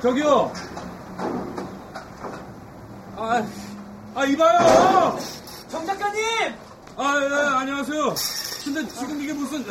저기요. 0.00 0.52
아, 3.16 3.46
아 4.14 4.24
이봐요. 4.26 5.18
정 5.68 5.84
작가님! 5.84 6.22
아, 6.96 7.20
예, 7.20 7.58
안녕하세요. 7.58 8.14
근데 8.64 8.86
지금 8.94 9.20
이게 9.20 9.32
무슨 9.32 9.64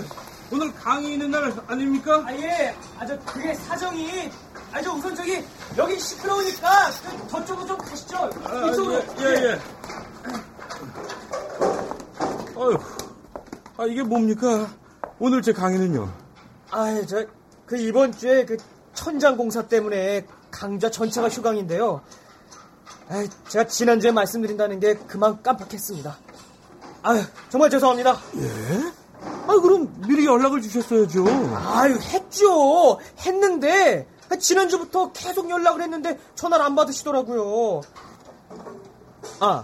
오늘 0.52 0.74
강의 0.74 1.14
있는 1.14 1.32
날 1.32 1.54
아닙니까? 1.68 2.24
아, 2.26 2.34
예. 2.34 2.76
아, 3.00 3.06
저, 3.06 3.18
그게 3.20 3.54
사정이. 3.54 4.30
아, 4.72 4.82
저 4.82 4.94
우선 4.94 5.16
저기, 5.16 5.44
여기 5.78 6.00
시끄러우니까 6.00 6.92
저, 6.92 7.28
저쪽으로 7.28 7.68
좀 7.68 7.78
가시죠. 7.78 8.18
아, 8.44 8.66
이쪽으로. 8.68 9.02
예, 9.20 9.26
예, 9.26 9.44
예. 9.46 9.60
아유, 12.56 12.78
아 13.78 13.86
이게 13.86 14.04
뭡니까? 14.04 14.70
오늘 15.20 15.42
제 15.42 15.54
강의는요. 15.54 16.12
아, 16.72 17.02
저, 17.08 17.26
그 17.66 17.78
이번 17.78 18.12
주에 18.12 18.46
그 18.46 18.58
천장 18.94 19.38
공사 19.38 19.68
때문에 19.68 20.26
강좌 20.52 20.90
전체가 20.92 21.30
휴강인데요. 21.30 22.02
아, 23.10 23.26
제가 23.48 23.66
지난주에 23.68 24.12
말씀드린다는 24.12 24.80
게 24.80 24.96
그만 24.96 25.42
깜빡했습니다. 25.42 26.18
아유, 27.02 27.22
정말 27.50 27.70
죄송합니다. 27.70 28.18
예? 28.36 28.92
아 29.48 29.60
그럼 29.62 29.92
미리 30.08 30.26
연락을 30.26 30.62
주셨어야죠. 30.62 31.26
아유, 31.56 31.96
했죠. 31.96 33.00
했는데 33.26 34.08
지난주부터 34.38 35.12
계속 35.12 35.50
연락을 35.50 35.82
했는데 35.82 36.20
전화를 36.36 36.66
안 36.66 36.76
받으시더라고요. 36.76 37.82
아, 39.40 39.64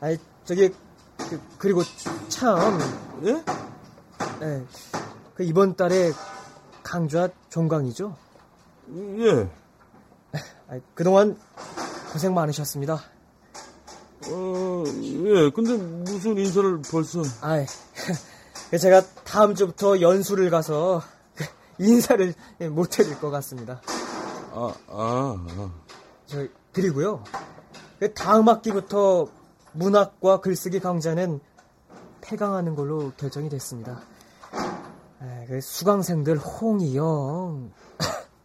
아이 0.00 0.18
저기 0.44 0.72
그, 1.16 1.40
그리고 1.58 1.82
참 2.28 2.80
예? 3.24 3.44
예, 4.42 4.64
그 5.34 5.44
이번 5.44 5.76
달에 5.76 6.10
강좌 6.82 7.28
종강이죠. 7.48 8.16
예. 9.18 9.48
아, 10.68 10.80
그동안 10.94 11.38
고생 12.12 12.34
많으셨습니다. 12.34 13.00
어, 14.28 14.84
예. 14.86 15.50
근데 15.50 15.76
무슨 15.76 16.36
인사를 16.36 16.82
벌써? 16.90 17.22
아이, 17.40 17.66
제가 18.78 19.02
다음 19.24 19.54
주부터 19.54 20.00
연수를 20.00 20.50
가서 20.50 21.02
인사를 21.78 22.34
못 22.70 22.98
해드릴 22.98 23.18
것 23.20 23.30
같습니다. 23.30 23.80
아, 24.54 24.74
아, 24.88 25.46
아. 25.48 25.72
저, 26.26 26.46
그리고요. 26.72 27.24
그 27.98 28.12
다음 28.12 28.48
학기부터 28.48 29.28
문학과 29.72 30.40
글쓰기 30.40 30.80
강좌는 30.80 31.40
폐강하는 32.20 32.74
걸로 32.74 33.12
결정이 33.16 33.48
됐습니다. 33.48 34.02
아, 35.20 35.44
그 35.48 35.60
수강생들 35.60 36.36
홍이 36.36 36.96
형. 36.96 37.72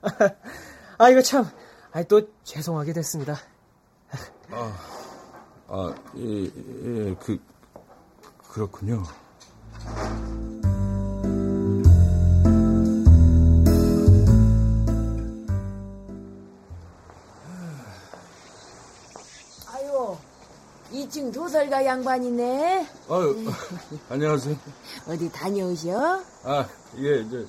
아, 0.98 1.10
이거 1.10 1.22
참, 1.22 1.46
아, 1.92 2.04
또 2.04 2.22
죄송하게 2.44 2.94
됐습니다. 2.94 3.38
아, 4.52 4.74
아, 5.68 5.96
예, 6.18 6.44
예, 6.44 7.16
그, 7.16 7.38
그렇군요. 8.50 9.04
2층 21.08 21.34
도설가 21.34 21.86
양반이네. 21.86 22.88
아유, 23.10 23.52
안녕하세요. 24.10 24.56
어디 25.08 25.32
다녀오셔? 25.32 26.22
아, 26.44 26.68
예, 26.98 27.22
이제, 27.22 27.46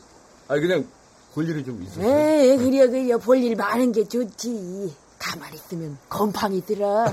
아, 0.48 0.54
그냥 0.54 0.86
볼 1.34 1.48
일이 1.48 1.64
좀 1.64 1.82
있어서. 1.82 2.02
에 2.02 2.56
그려 2.56 2.88
그려 2.88 3.18
볼 3.18 3.38
일 3.42 3.56
많은 3.56 3.92
게 3.92 4.06
좋지. 4.06 4.94
가만히 5.18 5.56
있으면 5.56 5.98
곰팡이 6.08 6.64
들어. 6.64 7.06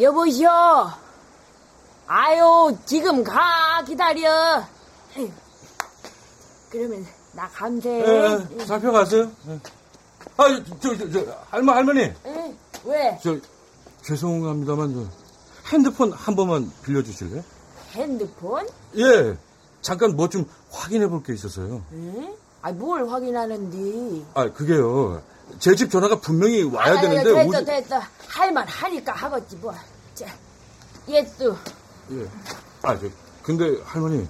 여보시오. 0.00 0.48
아유, 2.06 2.76
지금 2.84 3.24
가 3.24 3.82
기다려. 3.86 4.64
그러면 6.70 7.06
나 7.32 7.48
감세. 7.48 7.88
예, 7.90 8.38
예, 8.58 8.64
살펴가세요. 8.64 9.30
예. 9.48 9.58
아, 10.36 10.62
저, 10.80 10.96
저, 10.96 11.10
저, 11.10 11.38
할머, 11.50 11.72
할머니. 11.72 12.00
에? 12.02 12.54
왜? 12.84 13.18
저, 13.22 13.36
죄송합니다만, 14.02 14.94
저, 14.94 15.70
핸드폰 15.72 16.12
한 16.12 16.34
번만 16.36 16.70
빌려주실래요? 16.84 17.42
핸드폰? 17.92 18.66
예, 18.96 19.36
잠깐 19.80 20.16
뭐 20.16 20.28
좀 20.28 20.44
확인해 20.70 21.06
볼 21.06 21.22
게 21.22 21.32
있어서요. 21.34 21.82
응? 21.92 22.34
아, 22.62 22.72
뭘 22.72 23.08
확인하는디? 23.08 24.24
아, 24.34 24.50
그게요. 24.52 25.22
제 25.60 25.74
집 25.76 25.90
전화가 25.90 26.20
분명히 26.20 26.62
와야 26.64 26.94
아, 26.98 27.00
되는데. 27.00 27.24
됐다, 27.32 27.58
오지- 27.60 27.66
됐다. 27.66 28.08
할만 28.26 28.66
하니까 28.66 29.12
하겠지, 29.12 29.56
뭐. 29.56 29.72
자, 30.14 30.26
얘 31.08 31.24
또. 31.38 31.56
예. 32.10 32.26
아, 32.82 32.98
저, 32.98 33.06
근데 33.42 33.78
할머니, 33.84 34.26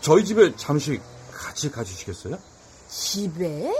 저희 0.00 0.24
집에 0.24 0.54
잠시 0.56 1.00
같이 1.32 1.70
가주시겠어요? 1.70 2.36
집에? 2.88 3.72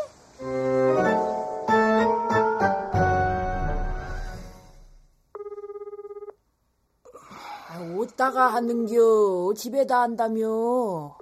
아, 8.19 8.25
어디다가 8.25 8.49
하는겨? 8.49 9.55
집에다 9.57 10.03
한다며? 10.03 11.17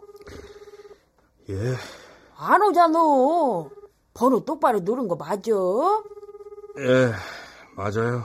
예. 1.51 1.75
안 2.37 2.63
오잖아. 2.63 2.99
번호 4.15 4.45
똑바로 4.45 4.81
누른 4.81 5.07
거 5.07 5.15
맞아? 5.15 5.53
예, 6.79 7.13
맞아요. 7.77 8.23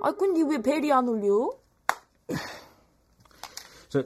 아, 0.00 0.12
근데 0.12 0.42
왜 0.42 0.60
벨이 0.62 0.90
안 0.92 1.06
울려? 1.08 1.50
저, 3.90 4.02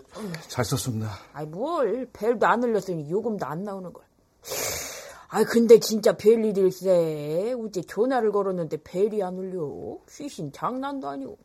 잘 0.48 0.64
썼습니다. 0.64 1.12
아이, 1.32 1.46
뭘. 1.46 2.08
벨도 2.12 2.46
안 2.46 2.62
울렸으니 2.64 3.08
요금도 3.08 3.46
안 3.46 3.62
나오는 3.62 3.92
걸. 3.92 4.04
아이, 5.30 5.44
근데 5.44 5.78
진짜 5.78 6.16
별일일세. 6.16 7.54
어제 7.64 7.82
전화를 7.82 8.32
걸었는데 8.32 8.78
벨이 8.82 9.22
안 9.22 9.36
울려. 9.36 9.98
쉬신 10.08 10.52
장난도 10.52 11.08
아니고. 11.08 11.38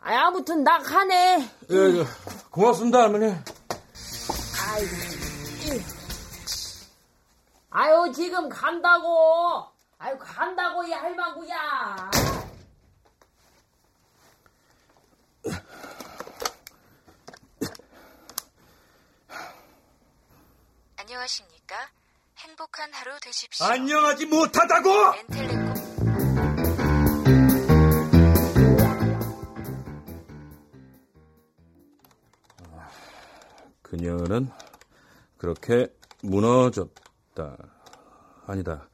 아무튼 0.00 0.64
나 0.64 0.78
가네. 0.78 1.50
예, 1.70 1.76
예, 1.76 2.04
고맙습니다, 2.50 3.02
할머니. 3.02 3.26
아이고. 3.26 4.96
아유, 7.70 8.12
지금 8.14 8.48
간다고. 8.48 9.66
아유, 9.98 10.16
간다고, 10.18 10.82
이 10.84 10.92
할망구야. 10.92 12.10
안녕하십니까? 20.96 21.76
행복한 22.38 22.92
하루 22.92 23.18
되십시오. 23.20 23.66
안녕하지 23.66 24.26
못하다고! 24.26 24.90
엔텔레콤 25.18 25.69
그녀는 33.90 34.48
그렇게 35.36 35.92
무너졌다. 36.22 37.56
아니다. 38.46 38.88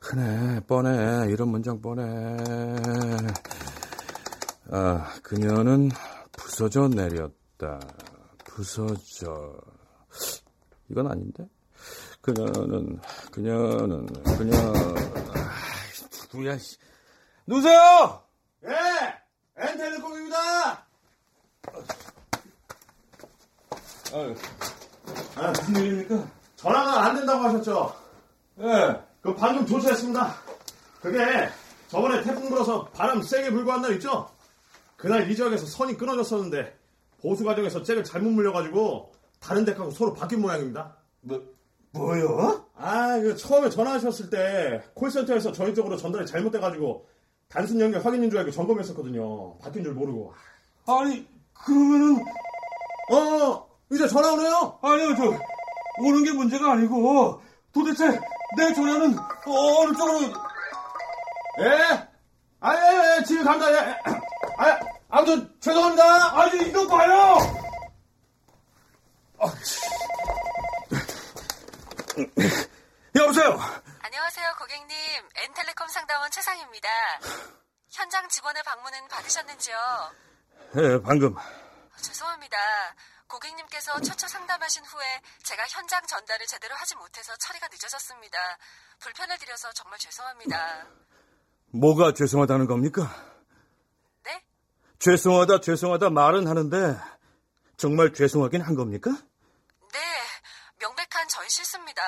흔해, 0.00 0.60
뻔해. 0.60 1.30
이런 1.30 1.48
문장 1.48 1.80
뻔해. 1.82 2.04
아, 4.70 5.12
그녀는 5.22 5.90
부서져 6.32 6.88
내렸다. 6.88 7.80
부서져. 8.46 9.60
이건 10.88 11.10
아닌데? 11.10 11.46
그녀는, 12.22 12.98
그녀는, 13.30 14.06
그녀, 14.38 14.56
아이, 14.56 16.28
누구야, 16.32 16.56
씨. 16.56 16.76
누구세요? 17.46 18.22
예! 18.64 19.62
엔텔레콤입니다! 19.62 20.86
아유, 24.12 24.34
아, 25.36 25.48
무슨 25.50 25.76
일입니까? 25.76 26.26
전화가 26.56 27.04
안 27.04 27.16
된다고 27.16 27.44
하셨죠? 27.44 27.94
예. 28.60 29.00
그 29.20 29.34
방금 29.34 29.66
조사했습니다. 29.66 30.34
그게 31.00 31.48
저번에 31.88 32.22
태풍 32.22 32.48
불어서 32.48 32.84
바람 32.90 33.22
세게 33.22 33.50
불고 33.50 33.72
한 33.72 33.82
날 33.82 33.92
있죠? 33.94 34.28
그날 34.96 35.30
이 35.30 35.34
지역에서 35.36 35.64
선이 35.66 35.96
끊어졌었는데 35.96 36.76
보수 37.22 37.44
과정에서 37.44 37.82
잭을 37.82 38.04
잘못 38.04 38.30
물려가지고 38.30 39.12
다른 39.40 39.64
덱하고 39.64 39.90
서로 39.90 40.12
바뀐 40.12 40.40
모양입니다. 40.42 40.96
뭐, 41.22 41.42
뭐요? 41.92 42.66
아, 42.76 43.18
그 43.20 43.36
처음에 43.36 43.70
전화하셨을 43.70 44.28
때 44.30 44.82
콜센터에서 44.94 45.52
저희 45.52 45.74
쪽으로 45.74 45.96
전달이 45.96 46.26
잘못돼가지고 46.26 47.06
단순 47.48 47.80
연결 47.80 48.04
확인인 48.04 48.30
줄 48.30 48.38
알고 48.38 48.50
점검했었거든요. 48.50 49.58
바뀐 49.58 49.82
줄 49.82 49.94
모르고. 49.94 50.32
아니, 50.86 51.26
그러면은, 51.54 52.22
어, 53.12 53.69
이제 53.90 54.06
전화 54.06 54.32
오네요? 54.32 54.78
아니요, 54.82 55.16
저, 55.16 55.24
오는 55.98 56.24
게 56.24 56.32
문제가 56.32 56.72
아니고, 56.72 57.42
도대체 57.72 58.20
내 58.56 58.72
전화는 58.72 59.18
어느 59.46 59.96
쪽으로, 59.96 60.32
예? 61.60 62.08
아, 62.60 62.74
예, 62.74 63.16
예, 63.18 63.24
집에 63.24 63.42
갑니다, 63.42 63.72
예. 63.72 63.98
아, 64.58 64.78
아무튼, 65.08 65.52
죄송합니다. 65.60 66.40
아니, 66.40 66.68
이거 66.68 66.86
봐요! 66.86 67.38
아, 69.40 69.46
여보세요? 73.16 73.58
안녕하세요, 74.02 74.54
고객님. 74.58 74.96
엔텔레콤 75.34 75.88
상담원 75.88 76.30
최상입니다. 76.30 76.88
현장 77.90 78.28
직원의 78.28 78.62
방문은 78.62 79.08
받으셨는지요? 79.08 79.76
예, 80.76 81.02
방금. 81.02 81.34
죄송합니다. 82.00 82.56
고객님께서 83.30 84.00
최초 84.00 84.26
상담하신 84.26 84.84
후에 84.84 85.04
제가 85.44 85.64
현장 85.68 86.04
전달을 86.06 86.46
제대로 86.46 86.74
하지 86.74 86.96
못해서 86.96 87.34
처리가 87.36 87.68
늦어졌습니다. 87.68 88.38
불편을 88.98 89.38
드려서 89.38 89.72
정말 89.72 89.98
죄송합니다. 90.00 90.86
뭐가 91.72 92.12
죄송하다는 92.12 92.66
겁니까? 92.66 93.14
네? 94.24 94.44
죄송하다, 94.98 95.60
죄송하다 95.60 96.10
말은 96.10 96.48
하는데, 96.48 96.96
정말 97.76 98.12
죄송하긴 98.12 98.60
한 98.62 98.74
겁니까? 98.74 99.10
네, 99.92 99.98
명백한 100.80 101.28
저희 101.28 101.48
실수입니다. 101.48 102.02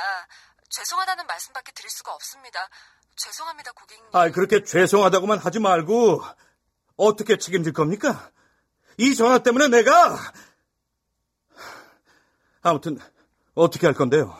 죄송하다는 0.70 1.26
말씀밖에 1.26 1.70
드릴 1.72 1.88
수가 1.88 2.12
없습니다. 2.14 2.68
죄송합니다, 3.14 3.70
고객님. 3.72 4.10
아, 4.12 4.30
그렇게 4.30 4.64
죄송하다고만 4.64 5.38
하지 5.38 5.60
말고, 5.60 6.22
어떻게 6.96 7.38
책임질 7.38 7.72
겁니까? 7.72 8.30
이 8.98 9.14
전화 9.14 9.38
때문에 9.38 9.68
내가, 9.68 10.18
아무튼, 12.62 12.98
어떻게 13.54 13.86
할 13.86 13.94
건데요? 13.94 14.36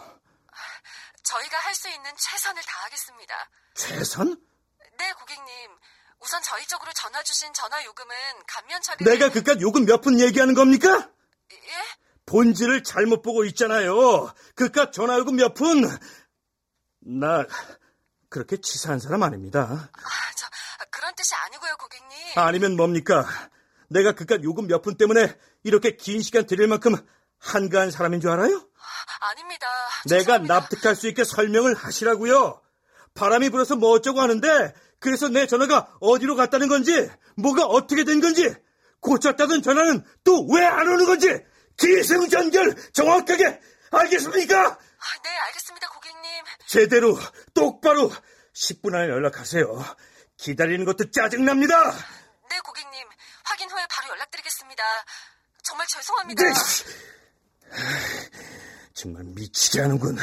저희가 1.23 1.59
할 1.59 1.75
수 1.75 1.89
있는 1.89 2.11
최선을 2.17 2.63
다하겠습니다. 2.63 3.35
최선? 3.75 4.41
네, 4.99 5.13
고객님. 5.15 5.71
우선 6.21 6.41
저희 6.43 6.65
쪽으로 6.67 6.93
전화 6.93 7.23
주신 7.23 7.53
전화 7.55 7.83
요금은 7.85 8.15
감면 8.47 8.81
처리. 8.83 9.05
내가 9.05 9.29
그깟 9.31 9.61
요금 9.61 9.85
몇 9.87 10.03
푼 10.03 10.21
얘기하는 10.21 10.55
겁니까? 10.55 11.11
예? 11.53 11.59
본질을 12.27 12.85
잘못 12.85 13.23
보고 13.23 13.45
있잖아요. 13.47 14.33
그깟 14.55 14.93
전화 14.93 15.17
요금 15.19 15.37
몇 15.37 15.55
푼. 15.55 15.83
나 17.01 17.45
그렇게 18.29 18.59
치사한 18.59 19.01
사람 19.01 19.23
아닙니다. 19.25 19.91
아, 19.93 20.09
저 20.37 20.47
그런 20.91 21.13
뜻이 21.17 21.35
아니고요, 21.35 21.77
고객님. 21.79 22.19
아니면 22.37 22.77
뭡니까? 22.77 23.27
내가 23.89 24.13
그깟 24.13 24.45
요금 24.45 24.67
몇 24.69 24.83
푼 24.83 24.97
때문에 24.97 25.37
이렇게 25.65 25.97
긴 25.97 26.21
시간 26.23 26.47
드릴 26.47 26.69
만큼 26.69 26.95
한가한 27.42 27.90
사람인 27.90 28.20
줄 28.20 28.31
알아요? 28.31 28.68
아닙니다. 29.20 29.66
내가 30.07 30.18
죄송합니다. 30.20 30.55
납득할 30.55 30.96
수 30.96 31.09
있게 31.09 31.24
설명을 31.24 31.74
하시라고요. 31.74 32.61
바람이 33.14 33.50
불어서 33.50 33.76
뭐 33.76 33.90
어쩌고 33.90 34.20
하는데 34.20 34.74
그래서 34.98 35.28
내 35.28 35.46
전화가 35.46 35.96
어디로 36.00 36.37
갔다는 36.37 36.68
건지 36.68 37.11
뭐가 37.37 37.64
어떻게 37.66 38.05
된 38.05 38.20
건지 38.20 38.55
고쳤다던 39.00 39.62
전화는 39.62 40.05
또 40.24 40.46
왜 40.48 40.64
안 40.64 40.87
오는 40.88 41.05
건지 41.07 41.28
기승전결 41.76 42.92
정확하게 42.92 43.61
알겠습니까? 43.90 44.61
아, 44.68 45.22
네, 45.24 45.31
알겠습니다, 45.46 45.88
고객님. 45.88 46.44
제대로 46.66 47.18
똑바로 47.55 48.11
10분 48.55 48.94
안에 48.94 49.09
연락하세요. 49.09 49.85
기다리는 50.37 50.85
것도 50.85 51.11
짜증납니다. 51.11 51.92
네, 52.50 52.61
고객님. 52.64 53.05
확인 53.44 53.70
후에 53.70 53.85
바로 53.90 54.09
연락드리겠습니다. 54.14 54.83
정말 55.64 55.87
죄송합니다. 55.88 56.42
네. 56.44 56.52
정말 58.95 59.25
미치게 59.25 59.81
하는군. 59.81 60.17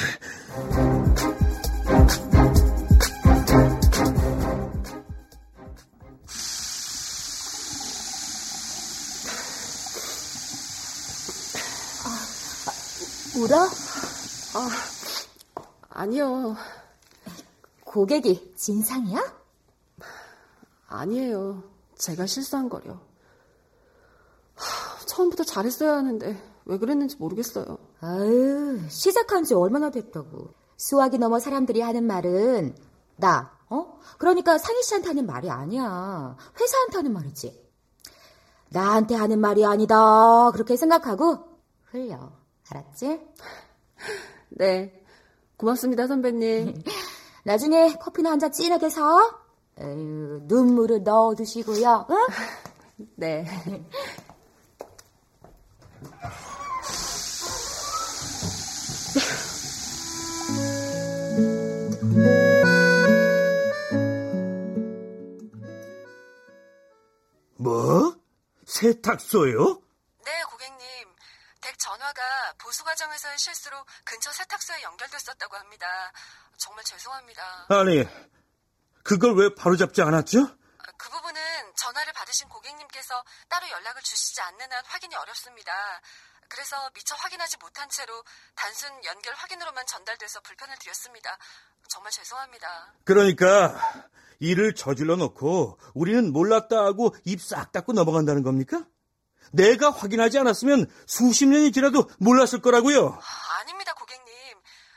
울어? 13.36 13.58
아, 14.54 14.70
아니요. 15.90 16.56
고객이 17.86 18.54
진상이야? 18.56 19.34
아니에요. 20.88 21.64
제가 21.98 22.26
실수한 22.26 22.70
거요. 22.70 23.02
하, 24.56 25.06
처음부터 25.06 25.44
잘했어야 25.44 25.94
하는데 25.94 26.49
왜 26.70 26.78
그랬는지 26.78 27.16
모르겠어요. 27.18 27.78
아유, 28.00 28.80
시작한 28.90 29.44
지 29.44 29.56
얼마나 29.56 29.90
됐다고. 29.90 30.54
수학이 30.78 31.18
넘어 31.18 31.40
사람들이 31.40 31.82
하는 31.82 32.06
말은 32.06 32.76
나, 33.18 33.52
어? 33.70 34.00
그러니까 34.20 34.58
상희 34.60 34.84
씨한테 34.84 35.08
하는 35.08 35.26
말이 35.26 35.50
아니야. 35.50 36.38
회사한테 36.60 36.98
하는 36.98 37.12
말이지. 37.12 37.68
나한테 38.70 39.16
하는 39.16 39.40
말이 39.40 39.66
아니다. 39.66 40.52
그렇게 40.52 40.78
생각하고 40.78 41.40
흘려. 41.90 42.32
알았지? 42.70 43.20
네. 44.50 45.04
고맙습니다, 45.58 46.06
선배님. 46.08 46.84
나중에 47.46 47.96
커피나 47.96 48.30
한 48.32 48.40
잔 48.40 48.52
진하게 48.52 48.90
사. 48.90 49.02
에휴, 49.80 50.42
눈물을 50.44 51.02
넣어 51.04 51.34
두시고요. 51.34 52.06
응? 52.12 52.16
네. 53.16 53.46
뭐? 67.60 68.16
세탁소요? 68.66 69.82
네, 70.24 70.44
고객님. 70.50 71.16
댁 71.60 71.78
전화가 71.78 72.54
보수 72.58 72.86
과정에서의 72.86 73.38
실수로 73.38 73.86
근처 74.06 74.32
세탁소에 74.32 74.82
연결됐었다고 74.84 75.58
합니다. 75.58 75.86
정말 76.58 76.86
죄송합니다. 76.86 77.66
아니, 77.68 78.06
그걸 79.04 79.36
왜 79.36 79.54
바로잡지 79.54 80.02
않았죠? 80.02 80.56
그 80.98 81.10
부분은 81.10 81.42
전화를 81.76 82.14
받으신 82.14 82.48
고객님께서 82.48 83.24
따로 83.50 83.70
연락을 83.70 84.02
주시지 84.04 84.40
않는 84.40 84.72
한 84.72 84.86
확인이 84.86 85.16
어렵습니다. 85.16 85.74
그래서 86.48 86.90
미처 86.94 87.14
확인하지 87.16 87.58
못한 87.58 87.90
채로 87.90 88.24
단순 88.56 89.04
연결 89.04 89.34
확인으로만 89.36 89.86
전달돼서 89.86 90.40
불편을 90.42 90.78
드렸습니다. 90.78 91.38
정말 91.90 92.12
죄송합니다. 92.12 92.94
그러니까 93.04 93.76
일을 94.40 94.74
저질러 94.76 95.16
놓고 95.18 95.78
우리는 95.94 96.32
몰랐다 96.32 96.78
하고 96.86 97.16
입 97.26 97.42
싹 97.42 97.72
닫고 97.72 97.94
넘어간다는 97.94 98.44
겁니까? 98.44 98.86
내가 99.52 99.90
확인하지 99.90 100.38
않았으면 100.40 100.88
수십 101.08 101.48
년이 101.48 101.72
지나도 101.72 102.10
몰랐을 102.20 102.62
거라고요. 102.62 103.18
아닙니다, 103.62 103.94
고객님. 103.94 104.26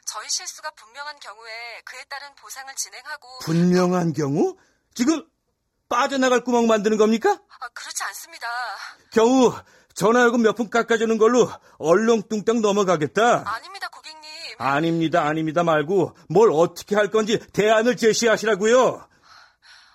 저희 0.05 0.29
실수가 0.29 0.71
분명한 0.73 1.17
경우에 1.21 1.51
그에 1.85 2.05
따른 2.09 2.29
보상을 2.41 2.73
진행하고 2.77 3.29
분명한 3.45 4.13
경우? 4.13 4.57
지금 4.95 5.25
빠져나갈 5.89 6.45
구멍 6.45 6.67
만드는 6.67 6.99
겁니까? 6.99 7.31
아, 7.31 7.69
그렇지 7.75 8.03
않습니다. 8.05 8.47
경우 9.13 9.53
전화요금 9.95 10.43
몇 10.43 10.55
푼 10.57 10.69
깎아주는 10.71 11.17
걸로 11.19 11.51
얼렁뚱땅 11.79 12.61
넘어가겠다. 12.61 13.45
아닙니다, 13.47 13.89
고객님. 13.89 14.31
아닙니다, 14.59 15.23
아닙니다 15.27 15.63
말고 15.65 16.15
뭘 16.29 16.51
어떻게 16.53 16.95
할 16.95 17.11
건지 17.11 17.39
대안을 17.53 17.97
제시하시라고요. 17.97 19.07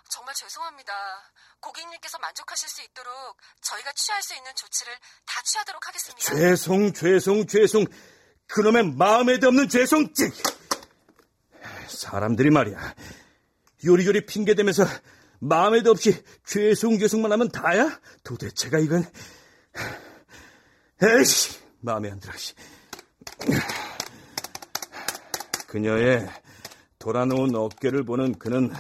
정말 0.10 0.34
죄송합니다. 0.36 0.94
고객님께서 1.60 2.18
만족하실 2.20 2.70
수 2.70 2.82
있도록 2.84 3.38
저희가 3.62 3.92
취할 3.94 4.22
수 4.22 4.36
있는 4.36 4.52
조치를 4.56 4.94
다 5.26 5.42
취하도록 5.44 5.88
하겠습니다. 5.88 6.34
죄송, 6.34 6.94
죄송, 6.94 7.48
죄송. 7.48 7.86
그놈의 8.48 8.94
마음에도 8.96 9.48
없는 9.48 9.70
죄송. 9.70 10.14
찍. 10.14 10.34
사람들이 11.90 12.50
말이야. 12.50 12.96
요리조리 13.86 14.26
핑계대면서 14.26 14.86
마음에도 15.40 15.92
없이 15.92 16.24
죄송, 16.46 16.98
죄송만 17.00 17.32
하면 17.32 17.50
다야? 17.50 18.00
도대체가 18.24 18.80
이건. 18.80 19.10
에이씨, 21.02 21.60
마음에 21.82 22.10
안 22.10 22.20
들어. 22.20 22.36
씨. 22.38 22.54
그녀의 25.68 26.28
돌아놓은 26.98 27.56
어깨를 27.56 28.04
보는 28.04 28.40
그는 28.40 28.74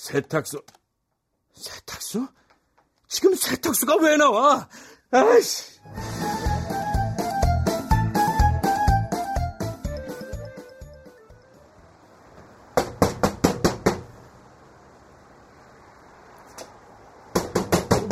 세탁소, 0.00 0.62
세탁소? 1.52 2.26
지금 3.06 3.34
세탁소가 3.34 3.96
왜 3.96 4.16
나와? 4.16 4.66
아이씨. 5.10 5.78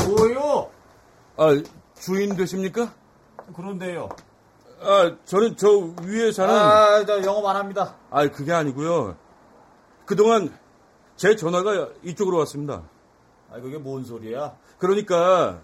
뭐요? 0.07 0.71
아, 1.39 1.63
주인 1.99 2.37
되십니까? 2.37 2.93
그런데요. 3.57 4.11
아, 4.83 5.17
저는 5.25 5.57
저 5.57 5.71
위에 6.03 6.33
사는. 6.33 6.55
아, 6.55 7.03
저 7.07 7.23
영업 7.23 7.47
안 7.47 7.57
합니다. 7.57 7.97
아, 8.11 8.29
그게 8.29 8.53
아니고요. 8.53 9.17
그동안 10.05 10.55
제 11.19 11.35
전화가 11.35 11.89
이쪽으로 12.05 12.39
왔습니다. 12.39 12.85
아, 13.51 13.61
그게 13.61 13.77
뭔 13.77 14.05
소리야? 14.05 14.57
그러니까 14.79 15.61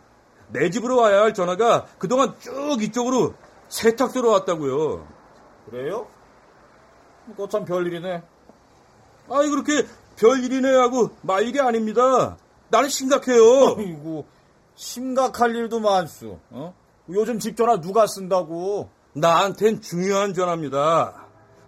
내 0.49 0.69
집으로 0.69 0.97
와야 0.97 1.23
할 1.23 1.33
전화가 1.33 1.87
그동안 1.97 2.35
쭉 2.41 2.83
이쪽으로 2.83 3.35
세탁소로 3.69 4.31
왔다고요. 4.31 5.07
그래요? 5.71 6.09
그거 7.27 7.49
참 7.49 7.65
별일이네. 7.65 8.23
아니 9.31 9.49
그렇게 9.49 9.87
별일이네 10.17 10.75
하고 10.75 11.11
말 11.23 11.47
일이 11.47 11.61
아닙니다. 11.61 12.37
나는 12.69 12.89
심각해요. 12.89 13.77
아이고, 13.79 14.27
심각할 14.75 15.55
일도 15.55 15.79
많수. 15.79 16.37
어? 16.51 16.75
요즘 17.11 17.39
집 17.39 17.57
전화 17.57 17.81
누가 17.81 18.09
쓴다고? 18.09 18.91
나한텐 19.13 19.81
중요한 19.81 20.35
전화입니다. 20.35 21.24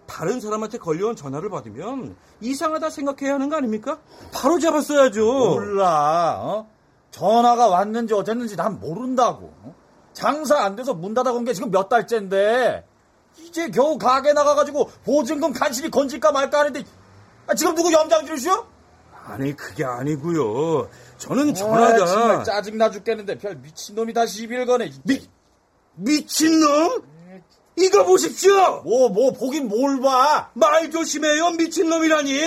다른 0.06 0.40
사람한테 0.40 0.78
걸려온 0.78 1.16
전화를 1.16 1.50
받으면 1.50 2.16
이상하다 2.40 2.90
생각해야 2.90 3.34
하는 3.34 3.48
거 3.48 3.56
아닙니까? 3.56 3.98
바로 4.32 4.58
잡았어야죠. 4.58 5.24
몰라. 5.24 6.38
어? 6.40 6.68
전화가 7.10 7.68
왔는지 7.68 8.14
어쨌는지 8.14 8.56
난 8.56 8.78
모른다고. 8.78 9.52
어? 9.62 9.74
장사 10.12 10.62
안 10.62 10.76
돼서 10.76 10.94
문 10.94 11.12
닫아건 11.14 11.44
게 11.44 11.52
지금 11.52 11.70
몇 11.70 11.88
달째인데 11.88 12.86
이제 13.38 13.68
겨우 13.70 13.98
가게 13.98 14.32
나가가지고 14.32 14.90
보증금 15.04 15.52
간신히 15.52 15.90
건질까 15.90 16.32
말까 16.32 16.60
하는데 16.60 16.82
아, 17.46 17.54
지금 17.54 17.74
누구 17.74 17.92
염장지를 17.92 18.38
쉬어? 18.38 18.66
아니 19.26 19.54
그게 19.54 19.84
아니고요. 19.84 20.88
저는 21.18 21.50
아, 21.50 21.52
전화가 21.54 22.06
정말 22.06 22.44
짜증 22.44 22.78
나 22.78 22.90
죽겠는데 22.90 23.38
별 23.38 23.56
미친놈이 23.56 24.12
다 24.12 24.24
시비를 24.24 24.66
거네. 24.66 24.90
미 25.04 25.20
미친놈? 25.96 27.02
이거 27.76 28.04
보십시오. 28.04 28.82
뭐 28.84 29.08
뭐 29.08 29.32
보긴 29.32 29.68
뭘 29.68 30.00
봐. 30.00 30.50
말 30.54 30.90
조심해요 30.90 31.50
미친놈이라니. 31.50 32.40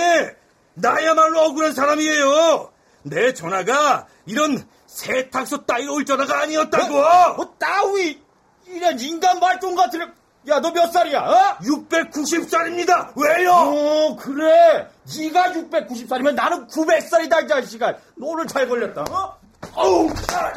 나야말로 0.74 1.40
억울한 1.42 1.72
사람이에요. 1.74 2.70
내 3.02 3.32
전화가 3.32 4.06
이런 4.26 4.66
세탁소 4.86 5.64
따위로 5.66 5.94
올 5.94 6.04
전화가 6.04 6.40
아니었다고. 6.42 6.88
뭐, 6.92 7.34
뭐 7.34 7.54
따위 7.58 8.20
이런 8.66 8.98
인간 9.00 9.38
말종 9.40 9.74
같은 9.74 10.00
야 10.48 10.58
너 10.60 10.70
몇 10.72 10.90
살이야? 10.90 11.20
어? 11.20 11.58
690살입니다. 11.62 13.12
왜요? 13.16 13.52
어 13.52 14.16
그래. 14.16 14.88
네가 15.18 15.52
690살이면 15.52 16.34
나는 16.34 16.66
900살이다 16.66 17.44
이 17.44 17.48
자식아. 17.48 17.94
너 18.16 18.26
오늘 18.26 18.46
잘 18.46 18.66
걸렸다. 18.68 19.02
어? 19.02 19.38
어우, 19.74 20.08
아, 20.32 20.50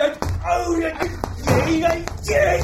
아우, 0.43 0.81
야, 0.83 0.87
얘가 1.69 1.93
이게 1.95 2.59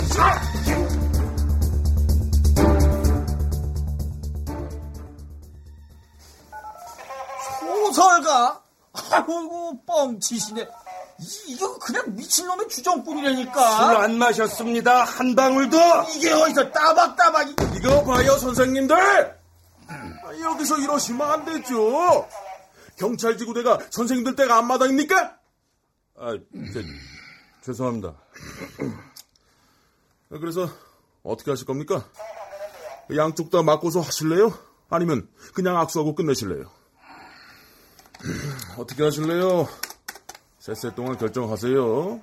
소설가? 7.93 8.63
아이고 9.12 9.82
뻥치시네. 9.86 10.62
이- 11.21 11.52
이거 11.52 11.78
그냥 11.80 12.15
미친놈의 12.15 12.69
주정꾼이라니까. 12.69 13.52
술 13.88 13.95
안 13.97 14.17
마셨습니다. 14.17 15.04
한 15.04 15.36
방울도. 15.36 15.78
이게 16.16 16.32
어디서 16.32 16.72
따박따박. 16.72 17.49
이거 17.78 18.03
봐요, 18.03 18.38
선생님들! 18.38 18.95
아, 19.88 20.39
여기서 20.41 20.78
이러시면 20.78 21.30
안 21.30 21.45
되죠. 21.45 22.28
경찰 22.97 23.38
지구대가 23.38 23.80
선생님들 23.89 24.36
댁 24.36 24.49
앞마당입니까? 24.51 25.38
아, 26.20 26.38
저, 26.74 26.80
죄송합니다. 27.63 28.09
아, 30.32 30.38
그래서 30.39 30.70
어떻게 31.24 31.51
하실 31.51 31.66
겁니까? 31.66 32.05
양쪽 33.16 33.49
다 33.49 33.61
맞고서 33.63 34.01
하실래요? 34.01 34.53
아니면 34.89 35.28
그냥 35.53 35.78
악수하고 35.78 36.16
끝내실래요? 36.16 36.70
어떻게 38.78 39.03
하실래요? 39.03 39.67
셋셋 40.59 40.95
동안 40.95 41.17
결정하세요. 41.17 42.22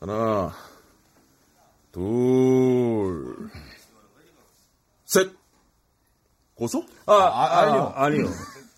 하나, 0.00 0.54
둘, 1.90 3.50
셋. 5.04 5.32
고소? 6.54 6.84
아, 7.06 7.12
아, 7.14 7.58
아 7.58 7.70
니요. 7.70 7.92
아니요. 7.94 8.26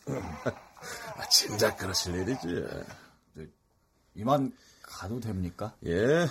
아, 1.16 1.28
진작 1.28 1.76
그러실 1.78 2.14
일이지. 2.14 2.64
이만 4.14 4.52
가도 4.82 5.18
됩니까? 5.18 5.74
예. 5.86 6.26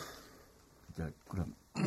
자, 0.96 1.10
그럼. 1.28 1.56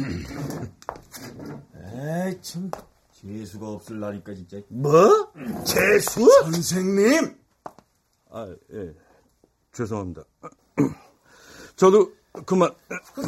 에이, 1.76 2.38
참. 2.42 2.70
재수가 3.12 3.68
없을라니까, 3.68 4.34
진짜. 4.34 4.60
뭐? 4.68 5.32
재수? 5.64 6.28
선생님! 6.42 7.41
아, 8.32 8.48
예. 8.72 8.94
죄송합니다. 9.72 10.24
저도 11.76 12.12
그만. 12.46 12.74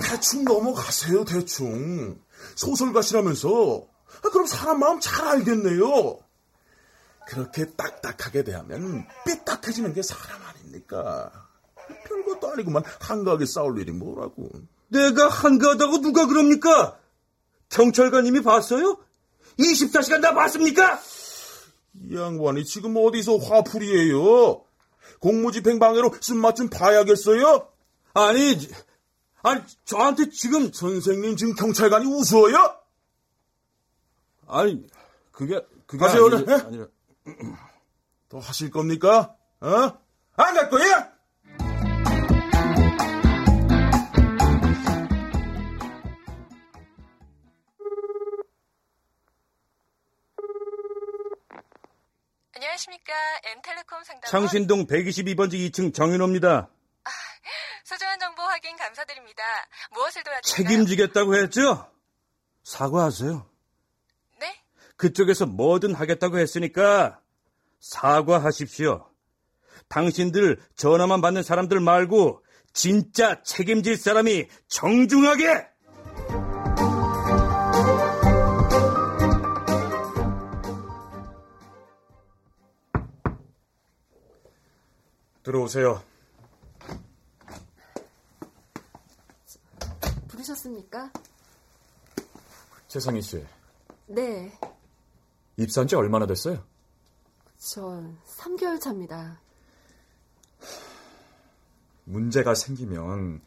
대충 0.02 0.44
넘어가세요, 0.44 1.24
대충. 1.24 2.18
소설가시라면서 2.56 3.86
아, 4.24 4.28
그럼 4.30 4.46
사람 4.46 4.80
마음 4.80 4.98
잘 5.00 5.26
알겠네요. 5.26 6.18
그렇게 7.26 7.66
딱딱하게 7.70 8.44
대하면 8.44 9.06
삐딱해지는 9.26 9.94
게 9.94 10.02
사람 10.02 10.40
아닙니까? 10.42 11.30
별것도 12.06 12.52
아니구만 12.52 12.82
한가하게 13.00 13.46
싸울 13.46 13.78
일이 13.78 13.92
뭐라고. 13.92 14.50
내가 14.88 15.28
한가하다고 15.28 16.00
누가 16.00 16.26
그럽니까? 16.26 16.98
경찰관님이 17.70 18.42
봤어요? 18.42 18.98
24시간 19.58 20.22
다 20.22 20.34
봤습니까? 20.34 21.00
이 21.94 22.16
양반이 22.16 22.64
지금 22.64 22.96
어디서 22.96 23.36
화풀이에요? 23.38 24.64
공무집행 25.28 25.78
방해로 25.78 26.12
쓴맛 26.20 26.54
좀 26.54 26.68
봐야겠어요? 26.68 27.66
아니, 28.12 28.58
아니 29.42 29.62
저한테 29.86 30.28
지금 30.28 30.70
선생님 30.70 31.36
지금 31.36 31.54
경찰관이 31.54 32.04
우스워요? 32.04 32.76
아니 34.46 34.86
그게 35.32 35.62
그게 35.86 36.04
하세요, 36.04 36.26
아니, 36.26 36.34
오늘, 36.34 36.46
예? 36.46 36.52
아니라 36.62 36.86
더 38.28 38.38
하실 38.38 38.70
겁니까? 38.70 39.34
어? 39.60 39.68
안 40.36 40.54
갈 40.54 40.68
거예요? 40.68 41.06
안녕하십니까. 52.84 53.12
N텔레콤 53.44 54.04
상담원 54.04 54.30
창신동 54.30 54.86
122번지 54.86 55.54
2층 55.70 55.94
정인호입니다. 55.94 56.68
소중한 57.84 58.18
정보 58.18 58.42
확인 58.42 58.76
감사드립니다. 58.76 59.42
무엇을 59.92 60.22
도와드릴까요? 60.22 60.68
책임지겠다고 60.68 61.36
했죠? 61.36 61.90
사과하세요. 62.62 63.48
네? 64.40 64.62
그쪽에서 64.96 65.46
뭐든 65.46 65.94
하겠다고 65.94 66.38
했으니까 66.38 67.20
사과하십시오. 67.80 69.10
당신들 69.88 70.62
전화만 70.76 71.20
받는 71.20 71.42
사람들 71.42 71.80
말고 71.80 72.44
진짜 72.72 73.42
책임질 73.42 73.96
사람이 73.96 74.48
정중하게 74.68 75.68
들어오세요. 85.44 86.02
부르셨습니까? 90.26 91.12
최상희 92.88 93.20
씨, 93.20 93.44
네. 94.06 94.58
입사한 95.58 95.86
지 95.86 95.96
얼마나 95.96 96.26
됐어요? 96.26 96.64
저 97.58 98.02
3개월 98.38 98.80
차입니다. 98.80 99.38
문제가 102.04 102.54
생기면 102.54 103.42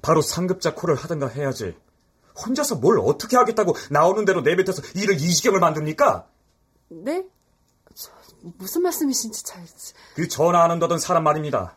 바로 0.00 0.22
상급자 0.22 0.74
콜을 0.74 0.94
하든가 0.94 1.28
해야지. 1.28 1.76
혼자서 2.34 2.76
뭘 2.76 2.98
어떻게 2.98 3.36
하겠다고 3.36 3.74
나오는 3.90 4.24
대로 4.24 4.40
내뱉어서 4.40 4.82
일을 4.94 5.16
이 5.16 5.34
지경을 5.34 5.60
만듭니까? 5.60 6.28
네? 6.88 7.26
저, 8.42 8.48
무슨 8.58 8.82
말씀이신지 8.82 9.44
잘... 9.44 9.62
그 10.14 10.28
전화 10.28 10.64
안 10.64 10.70
한다던 10.70 10.98
사람 10.98 11.24
말입니다. 11.24 11.76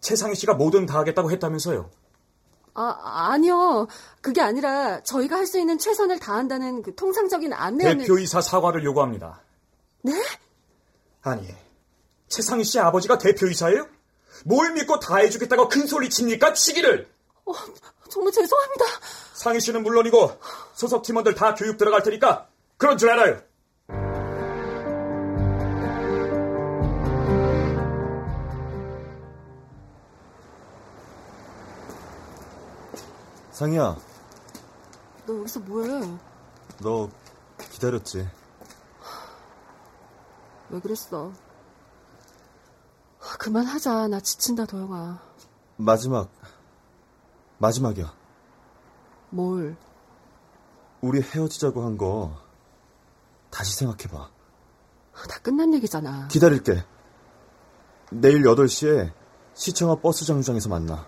최상희 0.00 0.34
씨가 0.34 0.54
뭐든 0.54 0.86
다 0.86 0.98
하겠다고 0.98 1.30
했다면서요. 1.30 1.90
아, 2.74 2.98
아니요. 3.32 3.88
그게 4.20 4.40
아니라 4.40 5.02
저희가 5.02 5.36
할 5.36 5.46
수 5.46 5.58
있는 5.58 5.78
최선을 5.78 6.18
다한다는 6.18 6.82
그 6.82 6.94
통상적인 6.94 7.52
안내안을... 7.52 8.06
대표이사 8.06 8.40
사과를 8.40 8.84
요구합니다. 8.84 9.42
네? 10.02 10.12
아니, 11.22 11.54
최상희 12.28 12.64
씨 12.64 12.78
아버지가 12.78 13.18
대표이사예요? 13.18 13.86
뭘 14.46 14.72
믿고 14.72 15.00
다 15.00 15.16
해주겠다고 15.16 15.68
큰 15.68 15.86
소리 15.86 16.08
칩니까? 16.08 16.54
치기를! 16.54 17.10
어, 17.44 17.52
정말 18.08 18.32
죄송합니다. 18.32 18.84
상희 19.34 19.60
씨는 19.60 19.82
물론이고 19.82 20.38
소속 20.74 21.02
팀원들 21.02 21.34
다 21.34 21.54
교육 21.54 21.76
들어갈 21.76 22.02
테니까 22.02 22.48
그런 22.76 22.96
줄 22.96 23.10
알아요. 23.10 23.42
상희야, 33.60 33.94
너 35.26 35.38
여기서 35.40 35.60
뭐해? 35.60 36.18
너 36.80 37.10
기다렸지? 37.72 38.26
왜 40.70 40.80
그랬어? 40.80 41.30
그만하자. 43.38 44.08
나 44.08 44.18
지친다, 44.20 44.64
도영아. 44.64 45.20
마지막, 45.76 46.30
마지막이야. 47.58 48.14
뭘? 49.28 49.76
우리 51.02 51.20
헤어지자고 51.20 51.84
한 51.84 51.98
거 51.98 52.34
다시 53.50 53.76
생각해봐. 53.76 54.30
다 55.28 55.38
끝난 55.42 55.74
얘기잖아. 55.74 56.28
기다릴게. 56.28 56.82
내일 58.10 58.42
8시에 58.42 59.12
시청 59.52 59.90
앞 59.90 60.00
버스 60.00 60.24
정류장에서 60.24 60.70
만나. 60.70 61.06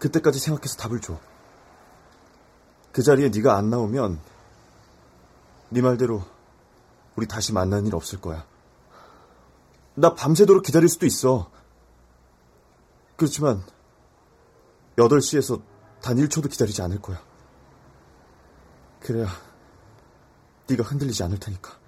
그때까지 0.00 0.40
생각해서 0.40 0.76
답을 0.76 1.00
줘. 1.00 1.20
그 2.90 3.02
자리에 3.02 3.28
네가 3.28 3.56
안 3.56 3.70
나오면 3.70 4.18
네 5.68 5.80
말대로 5.80 6.24
우리 7.14 7.28
다시 7.28 7.52
만나는 7.52 7.86
일 7.86 7.94
없을 7.94 8.20
거야. 8.20 8.44
나 9.94 10.14
밤새도록 10.14 10.64
기다릴 10.64 10.88
수도 10.88 11.06
있어. 11.06 11.50
그렇지만 13.16 13.62
8시에서 14.96 15.62
단 16.00 16.16
1초도 16.16 16.50
기다리지 16.50 16.80
않을 16.82 17.00
거야. 17.00 17.22
그래야 19.00 19.28
네가 20.66 20.82
흔들리지 20.82 21.22
않을 21.24 21.38
테니까. 21.38 21.78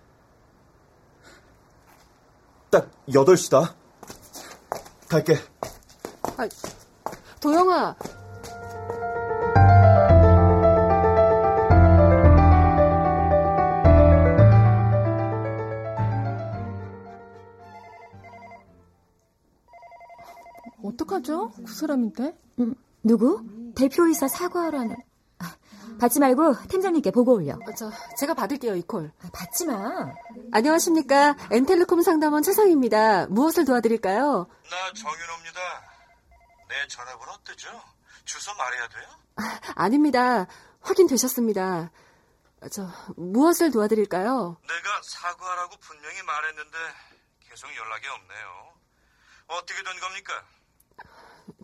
딱 2.70 2.90
8시다. 3.08 3.74
갈게. 5.08 5.38
아, 6.36 6.48
도영아. 7.42 7.96
어떡하죠? 20.84 21.50
그 21.66 21.72
사람인데? 21.74 22.36
음, 22.60 22.74
누구? 23.02 23.44
대표이사 23.74 24.28
사과하라는. 24.28 24.96
아, 25.38 25.56
받지 25.98 26.20
말고 26.20 26.54
팀장님께 26.68 27.10
보고 27.10 27.34
올려. 27.34 27.54
아, 27.54 27.74
저 27.76 27.90
제가 28.18 28.34
받을게요 28.34 28.76
이 28.76 28.82
콜. 28.82 29.10
아, 29.20 29.28
받지 29.32 29.66
마. 29.66 30.12
안녕하십니까 30.52 31.36
엔텔레콤 31.50 32.02
상담원 32.02 32.44
최상입니다. 32.44 33.26
무엇을 33.26 33.64
도와드릴까요? 33.64 34.46
나 34.70 34.92
정윤호입니다. 34.94 35.91
내 36.72 36.88
전화번호 36.88 37.36
뜨죠? 37.44 37.68
주소 38.24 38.54
말해야 38.54 38.88
돼요? 38.88 39.08
아, 39.36 39.60
아닙니다. 39.74 40.46
확인되셨습니다. 40.80 41.92
아, 42.62 42.68
저 42.70 42.88
무엇을 43.16 43.70
도와드릴까요? 43.70 44.56
내가 44.66 45.02
사과하라고 45.04 45.76
분명히 45.80 46.22
말했는데 46.22 46.78
계속 47.40 47.68
연락이 47.76 48.08
없네요. 48.08 48.72
어떻게 49.48 49.82
된 49.82 50.00
겁니까? 50.00 50.44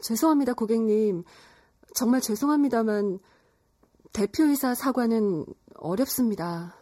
죄송합니다, 0.03 0.53
고객님. 0.53 1.25
정말 1.95 2.21
죄송합니다만 2.21 3.19
대표이사 4.13 4.75
사과는 4.75 5.47
어렵습니다. 5.77 6.77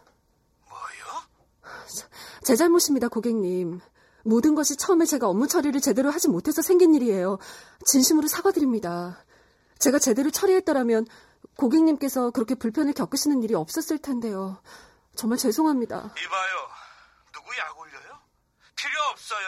뭐요? 0.67 1.23
제 2.43 2.57
잘못입니다, 2.57 3.07
고객님. 3.07 3.79
모든 4.27 4.55
것이 4.55 4.75
처음에 4.75 5.05
제가 5.05 5.27
업무 5.29 5.47
처리를 5.47 5.79
제대로 5.79 6.11
하지 6.11 6.27
못해서 6.27 6.61
생긴 6.61 6.93
일이에요. 6.93 7.39
진심으로 7.85 8.27
사과드립니다. 8.27 9.23
제가 9.79 9.99
제대로 9.99 10.29
처리했더라면 10.31 11.07
고객님께서 11.55 12.31
그렇게 12.31 12.55
불편을 12.55 12.91
겪으시는 12.93 13.41
일이 13.43 13.55
없었을 13.55 13.99
텐데요. 13.99 14.61
정말 15.15 15.37
죄송합니다. 15.39 16.13
이봐요. 16.19 16.69
누구 17.31 17.57
약 17.57 17.79
올려요? 17.79 18.19
필요 18.75 19.01
없어요. 19.11 19.47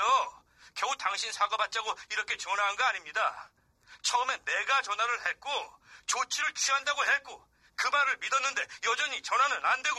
겨우 0.76 0.96
당신 0.98 1.30
사과받자고 1.34 1.94
이렇게 2.12 2.38
전화한 2.38 2.78
거 2.78 2.84
아닙니다. 2.86 3.52
처음에 4.02 4.38
내가 4.46 4.82
전화를 4.82 5.28
했고 5.28 5.50
조치를 6.06 6.54
취한다고 6.54 7.04
했고 7.04 7.44
그 7.76 7.88
말을 7.90 8.18
믿었는데 8.18 8.66
여전히 8.86 9.22
전화는 9.22 9.58
안 9.66 9.84
되고 9.84 9.98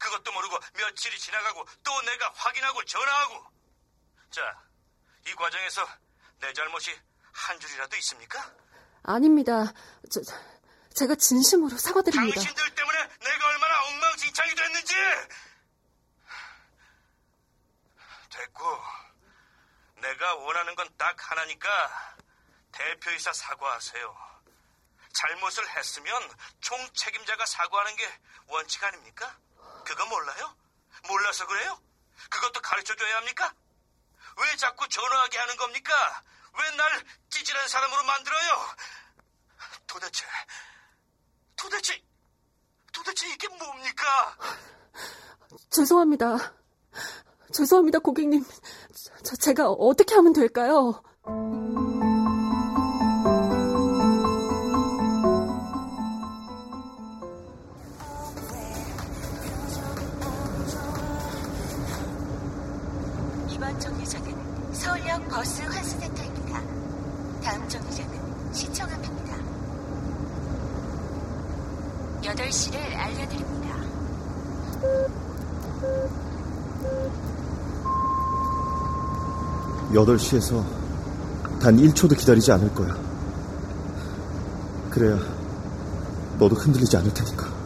그것도 0.00 0.32
모르고 0.32 0.58
며칠이 0.76 1.16
지나가고 1.18 1.64
또 1.84 2.02
내가 2.02 2.32
확인하고 2.34 2.84
전화하고 2.84 3.57
자, 4.30 4.62
이 5.26 5.34
과정에서 5.34 5.86
내 6.40 6.52
잘못이 6.52 6.98
한 7.32 7.58
줄이라도 7.60 7.96
있습니까? 7.96 8.52
아닙니다. 9.02 9.72
저, 10.10 10.20
제가 10.94 11.14
진심으로 11.14 11.76
사과드립니다. 11.76 12.34
당신들 12.40 12.74
때문에 12.74 13.08
내가 13.20 13.46
얼마나 13.48 13.86
엉망진창이 13.86 14.54
됐 14.54 14.68
됐고, 18.30 18.82
내가 19.96 20.34
원하는 20.36 20.74
건 20.76 20.88
딱 20.98 21.30
하나니까 21.30 22.16
대표이사 22.72 23.32
사과하세요. 23.32 24.28
잘못을 25.12 25.68
했으면 25.76 26.30
총 26.60 26.76
책임자가 26.92 27.46
사과하는 27.46 27.96
게 27.96 28.20
원칙 28.48 28.82
아닙니까? 28.84 29.36
그거 29.84 30.06
몰라요? 30.06 30.56
몰라서 31.08 31.46
그래요? 31.46 31.80
그것도 32.30 32.60
가르쳐줘야 32.60 33.16
합니까? 33.16 33.52
왜 34.40 34.56
자꾸 34.56 34.88
전화하게 34.88 35.38
하는 35.38 35.56
겁니까? 35.56 35.92
왜 36.54 36.76
날 36.76 37.04
찌질한 37.30 37.68
사람으로 37.68 38.02
만들어요? 38.04 38.50
도대체, 39.86 40.24
도대체, 41.56 42.02
도대체 42.92 43.28
이게 43.28 43.48
뭡니까? 43.48 44.36
죄송합니다. 45.70 46.54
죄송합니다, 47.52 48.00
고객님. 48.00 48.44
저, 49.24 49.36
제가 49.36 49.68
어떻게 49.70 50.14
하면 50.16 50.32
될까요? 50.32 51.02
버스 65.38 65.62
환승센터입니다. 65.62 66.60
다음 67.44 67.68
정류장은 67.68 68.52
시청 68.52 68.90
앞입니다. 68.90 69.36
8시를 72.22 72.74
알려드립니다. 72.96 73.76
여덟 79.94 80.18
시에서 80.18 80.64
단 81.62 81.76
1초도 81.76 82.18
기다리지 82.18 82.50
않을 82.50 82.74
거야. 82.74 82.98
그래야 84.90 85.16
너도 86.36 86.56
흔들리지 86.56 86.96
않을 86.96 87.14
테니까. 87.14 87.57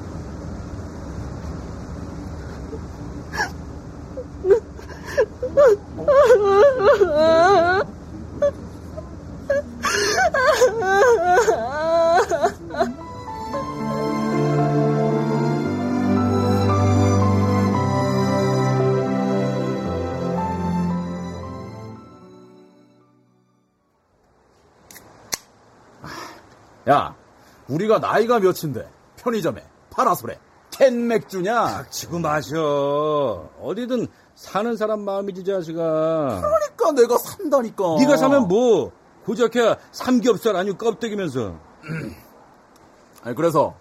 우리가 27.83 27.99
나이가 27.99 28.39
몇인데 28.39 28.89
편의점에 29.17 29.65
파라솔에 29.91 30.39
캔 30.71 31.07
맥주냐? 31.07 31.87
지고 31.91 32.19
마셔. 32.19 33.51
어디든 33.61 34.07
사는 34.35 34.75
사람 34.77 35.01
마음이지 35.05 35.45
자식아. 35.45 36.41
그러니까 36.41 36.93
내가 36.93 37.19
산다니까. 37.19 37.97
네가 37.99 38.17
사면 38.17 38.49
뭐 38.49 38.91
고작해야 39.25 39.77
삼겹살 39.91 40.57
아니고 40.57 40.79
껍데기면서. 40.79 41.59
아니 43.23 43.37
그래서 43.37 43.75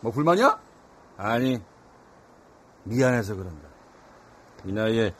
뭐 0.00 0.10
불만이야? 0.10 0.58
아니 1.18 1.60
미안해서 2.84 3.34
그런다. 3.34 3.68
이 4.64 4.72
나이에 4.72 5.14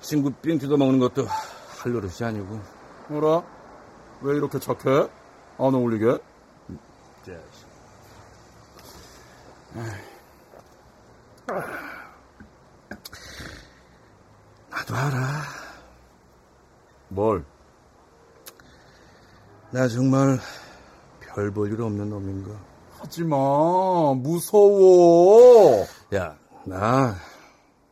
친구 0.00 0.30
삥 0.30 0.58
뜯어먹는 0.58 0.98
것도 1.00 1.26
할 1.26 1.92
노릇이 1.92 2.14
아니고. 2.22 2.60
뭐라? 3.08 3.42
왜 4.22 4.36
이렇게 4.36 4.58
착해? 4.58 5.08
안 5.58 5.74
어울리게? 5.74 6.18
자식. 7.24 7.66
나도 14.70 14.94
알아. 14.94 15.42
뭘? 17.08 17.44
나 19.70 19.88
정말 19.88 20.38
별 21.20 21.50
볼 21.52 21.72
일 21.72 21.80
없는 21.82 22.08
놈인가. 22.10 22.58
하지마 22.98 23.36
무서워. 24.14 25.86
야, 26.14 26.36
나 26.64 27.14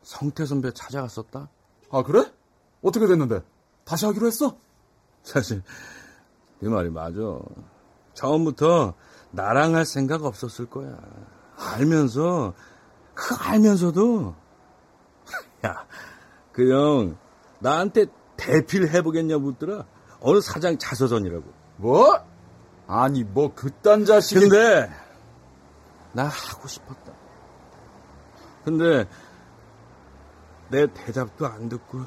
성태 0.02 0.46
선배 0.46 0.72
찾아갔었다. 0.72 1.48
아 1.90 2.02
그래? 2.02 2.32
어떻게 2.82 3.06
됐는데? 3.06 3.42
다시 3.84 4.06
하기로 4.06 4.26
했어? 4.26 4.56
사실 5.22 5.62
네 6.60 6.68
말이 6.68 6.90
맞아. 6.90 7.16
처음부터 8.14 8.94
나랑 9.30 9.74
할 9.74 9.84
생각 9.84 10.24
없었을 10.24 10.66
거야. 10.66 10.96
알면서 11.56 12.54
그 13.14 13.34
알면서도 13.34 14.34
야, 15.66 15.86
그 16.52 16.70
형 16.70 17.16
나한테 17.60 18.06
대필 18.36 18.88
해보겠냐 18.88 19.38
묻더라. 19.38 19.84
어느 20.20 20.40
사장 20.40 20.76
자서전이라고. 20.78 21.44
뭐? 21.76 22.18
아니 22.86 23.24
뭐 23.24 23.54
그딴 23.54 24.04
자식이. 24.04 24.40
근데 24.48 24.90
나 26.12 26.24
하고 26.26 26.68
싶었다. 26.68 27.12
근데 28.64 29.06
내 30.70 30.86
대답도 30.92 31.46
안 31.46 31.68
듣고 31.68 32.04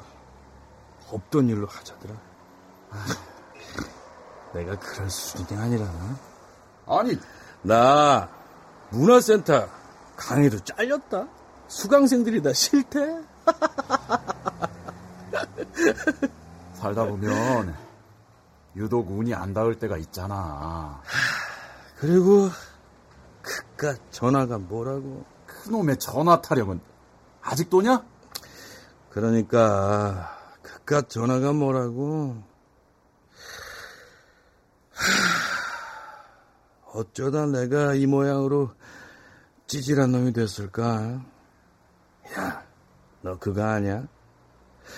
없던 1.10 1.48
일로 1.48 1.66
하자더라. 1.66 2.14
아, 2.90 3.06
내가 4.54 4.78
그럴 4.78 5.08
수준이 5.10 5.60
아니라. 5.60 5.86
아니 6.86 7.18
나 7.62 8.28
문화센터 8.90 9.68
강의도 10.16 10.58
잘렸다. 10.60 11.28
수강생들이 11.68 12.42
다 12.42 12.52
싫대. 12.52 13.22
살다 16.74 17.04
보면 17.04 17.76
유독 18.76 19.10
운이 19.10 19.34
안 19.34 19.52
닿을 19.52 19.78
때가 19.78 19.96
있잖아. 19.98 21.02
그리고 21.98 22.48
그깟 23.42 23.98
전화가 24.10 24.58
뭐라고? 24.58 25.24
그놈의 25.46 25.98
전화 25.98 26.40
타령은 26.40 26.80
아직도 27.42 27.82
냐? 27.82 28.04
그러니까 29.10 30.36
그깟 30.62 31.08
전화가 31.08 31.52
뭐라고? 31.52 32.42
하, 34.92 35.04
어쩌다 36.92 37.46
내가 37.46 37.94
이 37.94 38.06
모양으로 38.06 38.70
찌질한 39.68 40.10
놈이 40.10 40.32
됐을까? 40.32 41.22
야, 42.34 42.66
너 43.20 43.38
그거 43.38 43.62
아냐? 43.62 44.08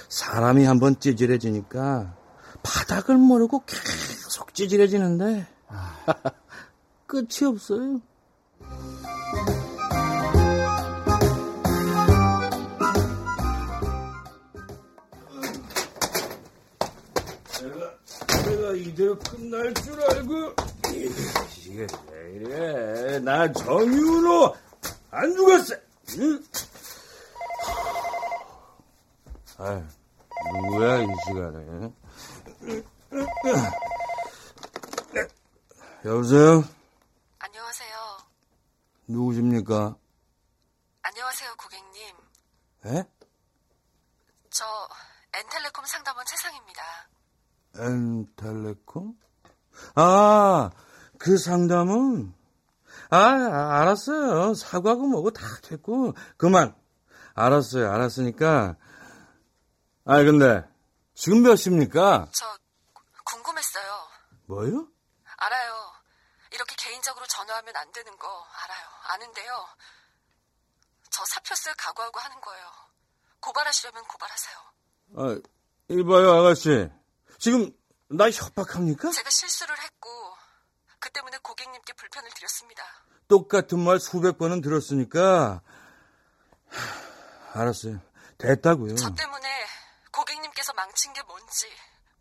사람이 0.09 0.65
한번 0.65 0.99
찌질해지니까 1.01 2.17
바닥을 2.63 3.17
모르고 3.17 3.65
계속 3.67 4.55
찌질해지는데 4.55 5.47
끝이 7.07 7.45
없어요. 7.49 8.01
내가, 17.61 18.49
내가 18.49 18.73
이대로 18.75 19.19
끝날 19.19 19.75
줄 19.75 20.01
알고 20.01 20.55
이게 21.71 21.87
왜 22.11 22.33
이래? 22.33 23.19
나 23.21 23.51
정윤호 23.53 24.57
안 25.13 25.37
죽었어. 25.37 25.77
응? 26.19 26.45
아, 29.59 29.89
누구야 30.53 30.99
이 30.99 31.07
시간에? 31.27 31.93
여보세요? 36.05 36.65
안녕하세요. 37.39 37.97
누구십니까? 39.07 39.97
안녕하세요, 41.03 41.55
고객님. 41.57 42.17
에? 42.87 43.05
저 44.51 44.65
엔텔레콤 45.35 45.87
상담원 45.87 46.25
최상입니다. 46.27 46.83
엔텔레콤? 47.77 49.17
아, 49.95 50.71
그 51.21 51.37
상담은? 51.37 52.35
아, 53.11 53.19
알았어요. 53.19 54.55
사과고 54.55 55.07
뭐고 55.07 55.31
다 55.33 55.43
됐고. 55.63 56.15
그만. 56.39 56.75
알았어요. 57.35 57.93
알았으니까. 57.93 58.77
아, 60.07 60.23
근데, 60.25 60.65
지금 61.15 61.43
몇 61.43 61.57
시입니까? 61.57 62.27
저 62.33 62.47
궁금했어요. 63.25 64.09
뭐요? 64.47 64.89
알아요. 65.37 65.93
이렇게 66.53 66.75
개인적으로 66.79 67.27
전화하면 67.27 67.77
안 67.77 67.93
되는 67.93 68.17
거 68.17 68.27
알아요. 68.27 68.87
아는데요. 69.09 69.67
저 71.11 71.23
사표 71.27 71.55
쓸 71.55 71.75
각오하고 71.75 72.19
하는 72.19 72.41
거예요. 72.41 72.65
고발하시려면 73.41 74.05
고발하세요. 74.05 74.57
아, 75.19 75.41
이봐요, 75.91 76.33
아가씨. 76.41 76.89
지금 77.39 77.71
나 78.09 78.31
협박합니까? 78.31 79.11
제가 79.11 79.29
실수를 79.29 79.79
했고 79.79 80.09
그 81.01 81.11
때문에 81.11 81.39
고객님께 81.39 81.95
불편을 81.95 82.31
드렸습니다. 82.31 82.85
똑같은 83.27 83.79
말 83.81 83.99
수백 83.99 84.39
번은 84.39 84.61
들었으니까 84.61 85.63
하, 86.69 87.61
알았어요. 87.61 88.01
됐다고요. 88.39 88.95
저 88.97 89.13
때문에 89.15 89.67
고객님께서 90.13 90.73
망친 90.75 91.13
게 91.13 91.23
뭔지, 91.23 91.67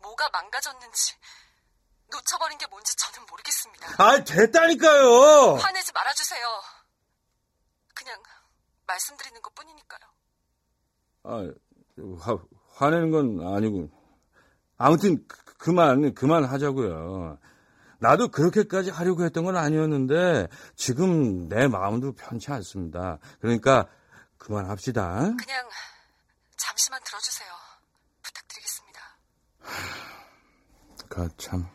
뭐가 0.00 0.28
망가졌는지, 0.30 1.14
놓쳐버린 2.10 2.58
게 2.58 2.66
뭔지 2.66 2.96
저는 2.96 3.26
모르겠습니다. 3.28 4.02
아, 4.02 4.24
됐다니까요. 4.24 5.54
화내지 5.56 5.92
말아주세요. 5.92 6.46
그냥 7.94 8.22
말씀드리는 8.86 9.40
것 9.42 9.54
뿐이니까요. 9.54 10.00
아, 11.24 11.52
화, 12.20 12.38
화내는 12.74 13.10
건 13.10 13.54
아니고. 13.54 13.90
아무튼 14.78 15.26
그, 15.28 15.44
그만 15.58 16.14
그만 16.14 16.44
하자고요. 16.44 17.38
나도 18.00 18.28
그렇게까지 18.28 18.90
하려고 18.90 19.24
했던 19.24 19.44
건 19.44 19.56
아니었는데 19.56 20.48
지금 20.74 21.48
내 21.48 21.68
마음도 21.68 22.12
편치 22.12 22.50
않습니다. 22.50 23.18
그러니까 23.40 23.86
그만합시다. 24.38 25.34
그냥 25.38 25.70
잠시만 26.56 27.00
들어주세요. 27.04 27.48
부탁드리겠습니다. 28.22 29.00
가 31.10 31.28
참. 31.36 31.68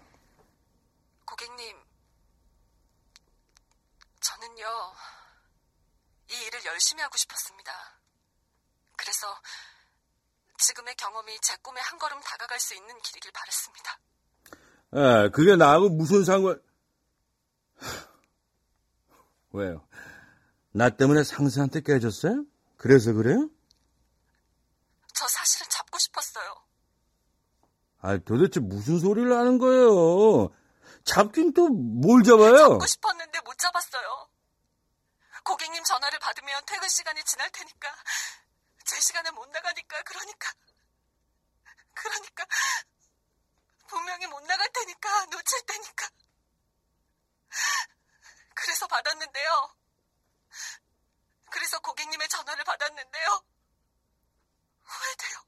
고객님, 1.25 1.77
저는요 4.19 4.65
이 6.31 6.45
일을 6.47 6.65
열심히 6.65 7.03
하고 7.03 7.15
싶었습니다. 7.17 7.71
그래서 8.97 9.27
지금의 10.57 10.95
경험이 10.95 11.37
제 11.41 11.55
꿈에 11.57 11.79
한 11.81 11.99
걸음 11.99 12.19
다가갈 12.21 12.59
수 12.59 12.73
있는 12.73 12.99
길이길 13.01 13.31
바랬습니다. 13.31 13.99
예, 14.95 15.29
그게 15.33 15.55
나하고 15.55 15.89
무슨 15.89 16.23
상관... 16.23 16.61
왜요? 19.51 19.87
나 20.71 20.89
때문에 20.89 21.23
상사한테 21.23 21.81
깨졌어요? 21.81 22.45
그래서 22.77 23.13
그래요? 23.13 23.49
저 25.13 25.27
사실은 25.27 25.67
잡고 25.69 25.97
싶었어요. 25.97 26.55
아, 27.99 28.17
도대체 28.17 28.59
무슨 28.59 28.99
소리를 28.99 29.31
하는 29.31 29.57
거예요? 29.57 30.53
잡긴 31.03 31.53
또 31.53 31.69
뭘 31.69 32.23
잡아요? 32.23 32.57
잡고 32.57 32.85
싶었는데 32.85 33.39
못 33.41 33.57
잡았어요. 33.57 34.27
고객님 35.43 35.83
전화를 35.83 36.19
받으면 36.19 36.61
퇴근 36.65 36.89
시간이 36.89 37.23
지날 37.23 37.49
테니까 37.51 37.87
제 38.85 38.99
시간에 38.99 39.29
못 39.31 39.47
나가니까 39.49 40.01
그러니까 40.03 40.51
그러니까 41.93 42.45
분명히 43.87 44.27
못 44.27 44.41
나갈 44.43 44.69
테니까 44.71 45.25
놓칠 45.25 45.65
테니까 45.65 46.09
그래서 48.53 48.87
받았는데요. 48.87 49.75
그래서 51.51 51.79
고객님의 51.79 52.27
전화를 52.29 52.63
받았는데요. 52.63 53.43
후회돼요. 54.83 55.45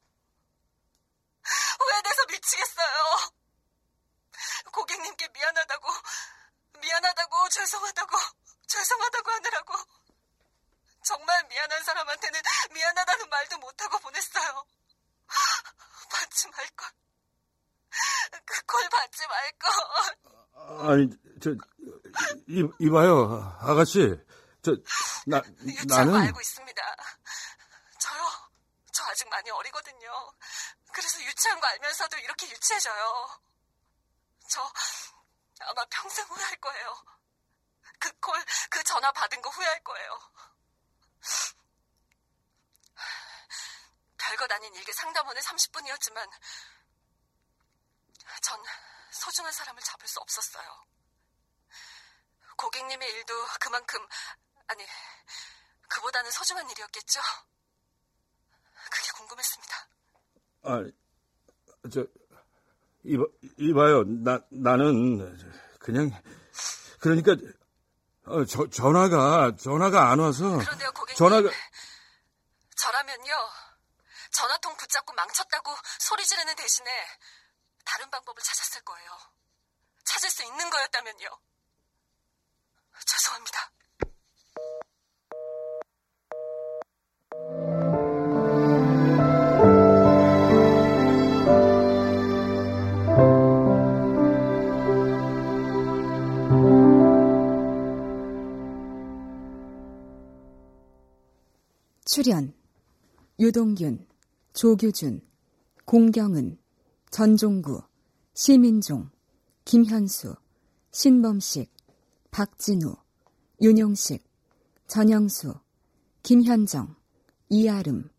후회돼서 1.79 2.25
미치겠어요. 2.25 3.33
고객님께 4.71 5.27
미안하다고, 5.29 5.87
미안하다고, 6.79 7.49
죄송하다고, 7.49 8.17
죄송하다고 8.67 9.31
하느라고 9.31 9.73
정말 11.03 11.43
미안한 11.45 11.83
사람한테는 11.83 12.41
미안하다는 12.71 13.29
말도 13.29 13.57
못하고 13.57 13.97
보냈어요. 13.99 14.67
받지 16.09 16.47
말걸. 16.49 17.06
그꼴 18.45 18.89
받지 18.89 19.23
말걸. 19.27 19.71
아니, 20.89 21.09
저, 21.41 21.51
이, 22.47 22.67
이봐요, 22.79 23.57
아가씨. 23.61 24.17
저, 24.61 24.75
나, 25.25 25.41
유치한 25.65 25.87
거 25.87 25.95
나는. 25.95 26.15
알고 26.27 26.41
있습니다. 26.41 26.81
저요? 27.99 28.23
저 28.91 29.03
아직 29.05 29.27
많이 29.29 29.49
어리거든요. 29.49 30.31
그래서 30.91 31.21
유치한 31.23 31.59
거 31.59 31.67
알면서도 31.67 32.17
이렇게 32.17 32.49
유치해져요. 32.49 33.29
저 34.49 34.61
아마 35.59 35.85
평생 35.89 36.25
후회할 36.25 36.55
거예요. 36.57 36.95
그 37.99 38.11
콜, 38.19 38.43
그 38.69 38.83
전화 38.83 39.11
받은 39.11 39.41
거 39.41 39.49
후회할 39.49 39.83
거예요. 39.83 40.19
별것 44.17 44.51
아닌 44.51 44.73
일개 44.75 44.91
상담원은 44.91 45.41
30분이었지만 45.41 46.29
전 48.41 48.61
소중한 49.11 49.51
사람을 49.51 49.81
잡을 49.81 50.07
수 50.07 50.19
없었어요. 50.19 50.85
고객님의 52.57 53.11
일도 53.11 53.33
그만큼 53.59 54.05
아니 54.67 54.85
그보다는 55.89 56.31
소중한 56.31 56.69
일이었겠죠? 56.69 57.19
그게 58.89 59.11
궁금했습니다. 59.15 59.87
아, 60.63 60.83
저, 61.91 62.05
이봐, 63.03 63.23
이봐요. 63.57 64.03
나, 64.23 64.39
나는, 64.49 65.37
그냥, 65.79 66.11
그러니까, 66.99 67.35
어, 68.25 68.43
저, 68.45 68.69
전화가, 68.69 69.55
전화가 69.55 70.11
안 70.11 70.19
와서. 70.19 70.57
그런데요, 70.57 70.91
고객님. 70.91 71.17
전화가, 71.17 71.49
저라면요. 72.75 73.33
전화통 74.31 74.75
붙잡고 74.77 75.13
망쳤다고 75.13 75.73
소리 75.99 76.25
지르는 76.25 76.55
대신에 76.55 76.91
다른 77.87 78.09
방법을 78.09 78.43
찾았을 78.43 78.81
거예요. 78.81 79.09
찾을 80.03 80.29
수 80.29 80.43
있는 80.43 80.69
거였다면요. 80.69 81.29
죄송합니다. 83.05 83.71
출연 102.05 102.53
유동균, 103.39 104.07
조규준, 104.53 105.21
공경은, 105.85 106.59
전종구, 107.11 107.81
시민종, 108.33 109.09
김현수, 109.65 110.35
신범식, 110.91 111.71
박진우, 112.31 112.95
윤용식, 113.61 114.23
전영수, 114.87 115.55
김현정, 116.23 116.95
이아름, 117.49 118.09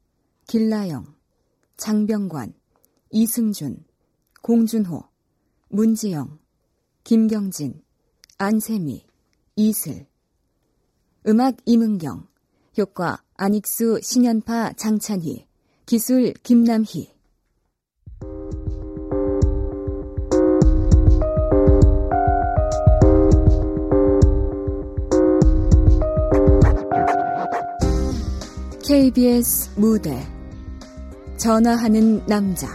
길라영, 0.46 1.14
장병관, 1.76 2.54
이승준, 3.10 3.84
공준호, 4.42 5.04
문지영, 5.68 6.38
김경진, 7.04 7.82
안세미, 8.38 9.06
이슬. 9.56 10.06
음악 11.26 11.56
임은경 11.64 12.26
효과 12.78 13.22
안익수, 13.34 14.00
신연파, 14.02 14.72
장찬희 14.74 15.46
기술 15.84 16.32
김남희 16.42 17.17
KBS 28.88 29.72
무대 29.76 30.26
전화하는 31.36 32.24
남자 32.24 32.68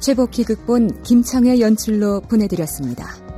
최복희 0.00 0.42
극본 0.42 1.04
김창회 1.04 1.60
연출로 1.60 2.22
보내드렸습니다. 2.22 3.29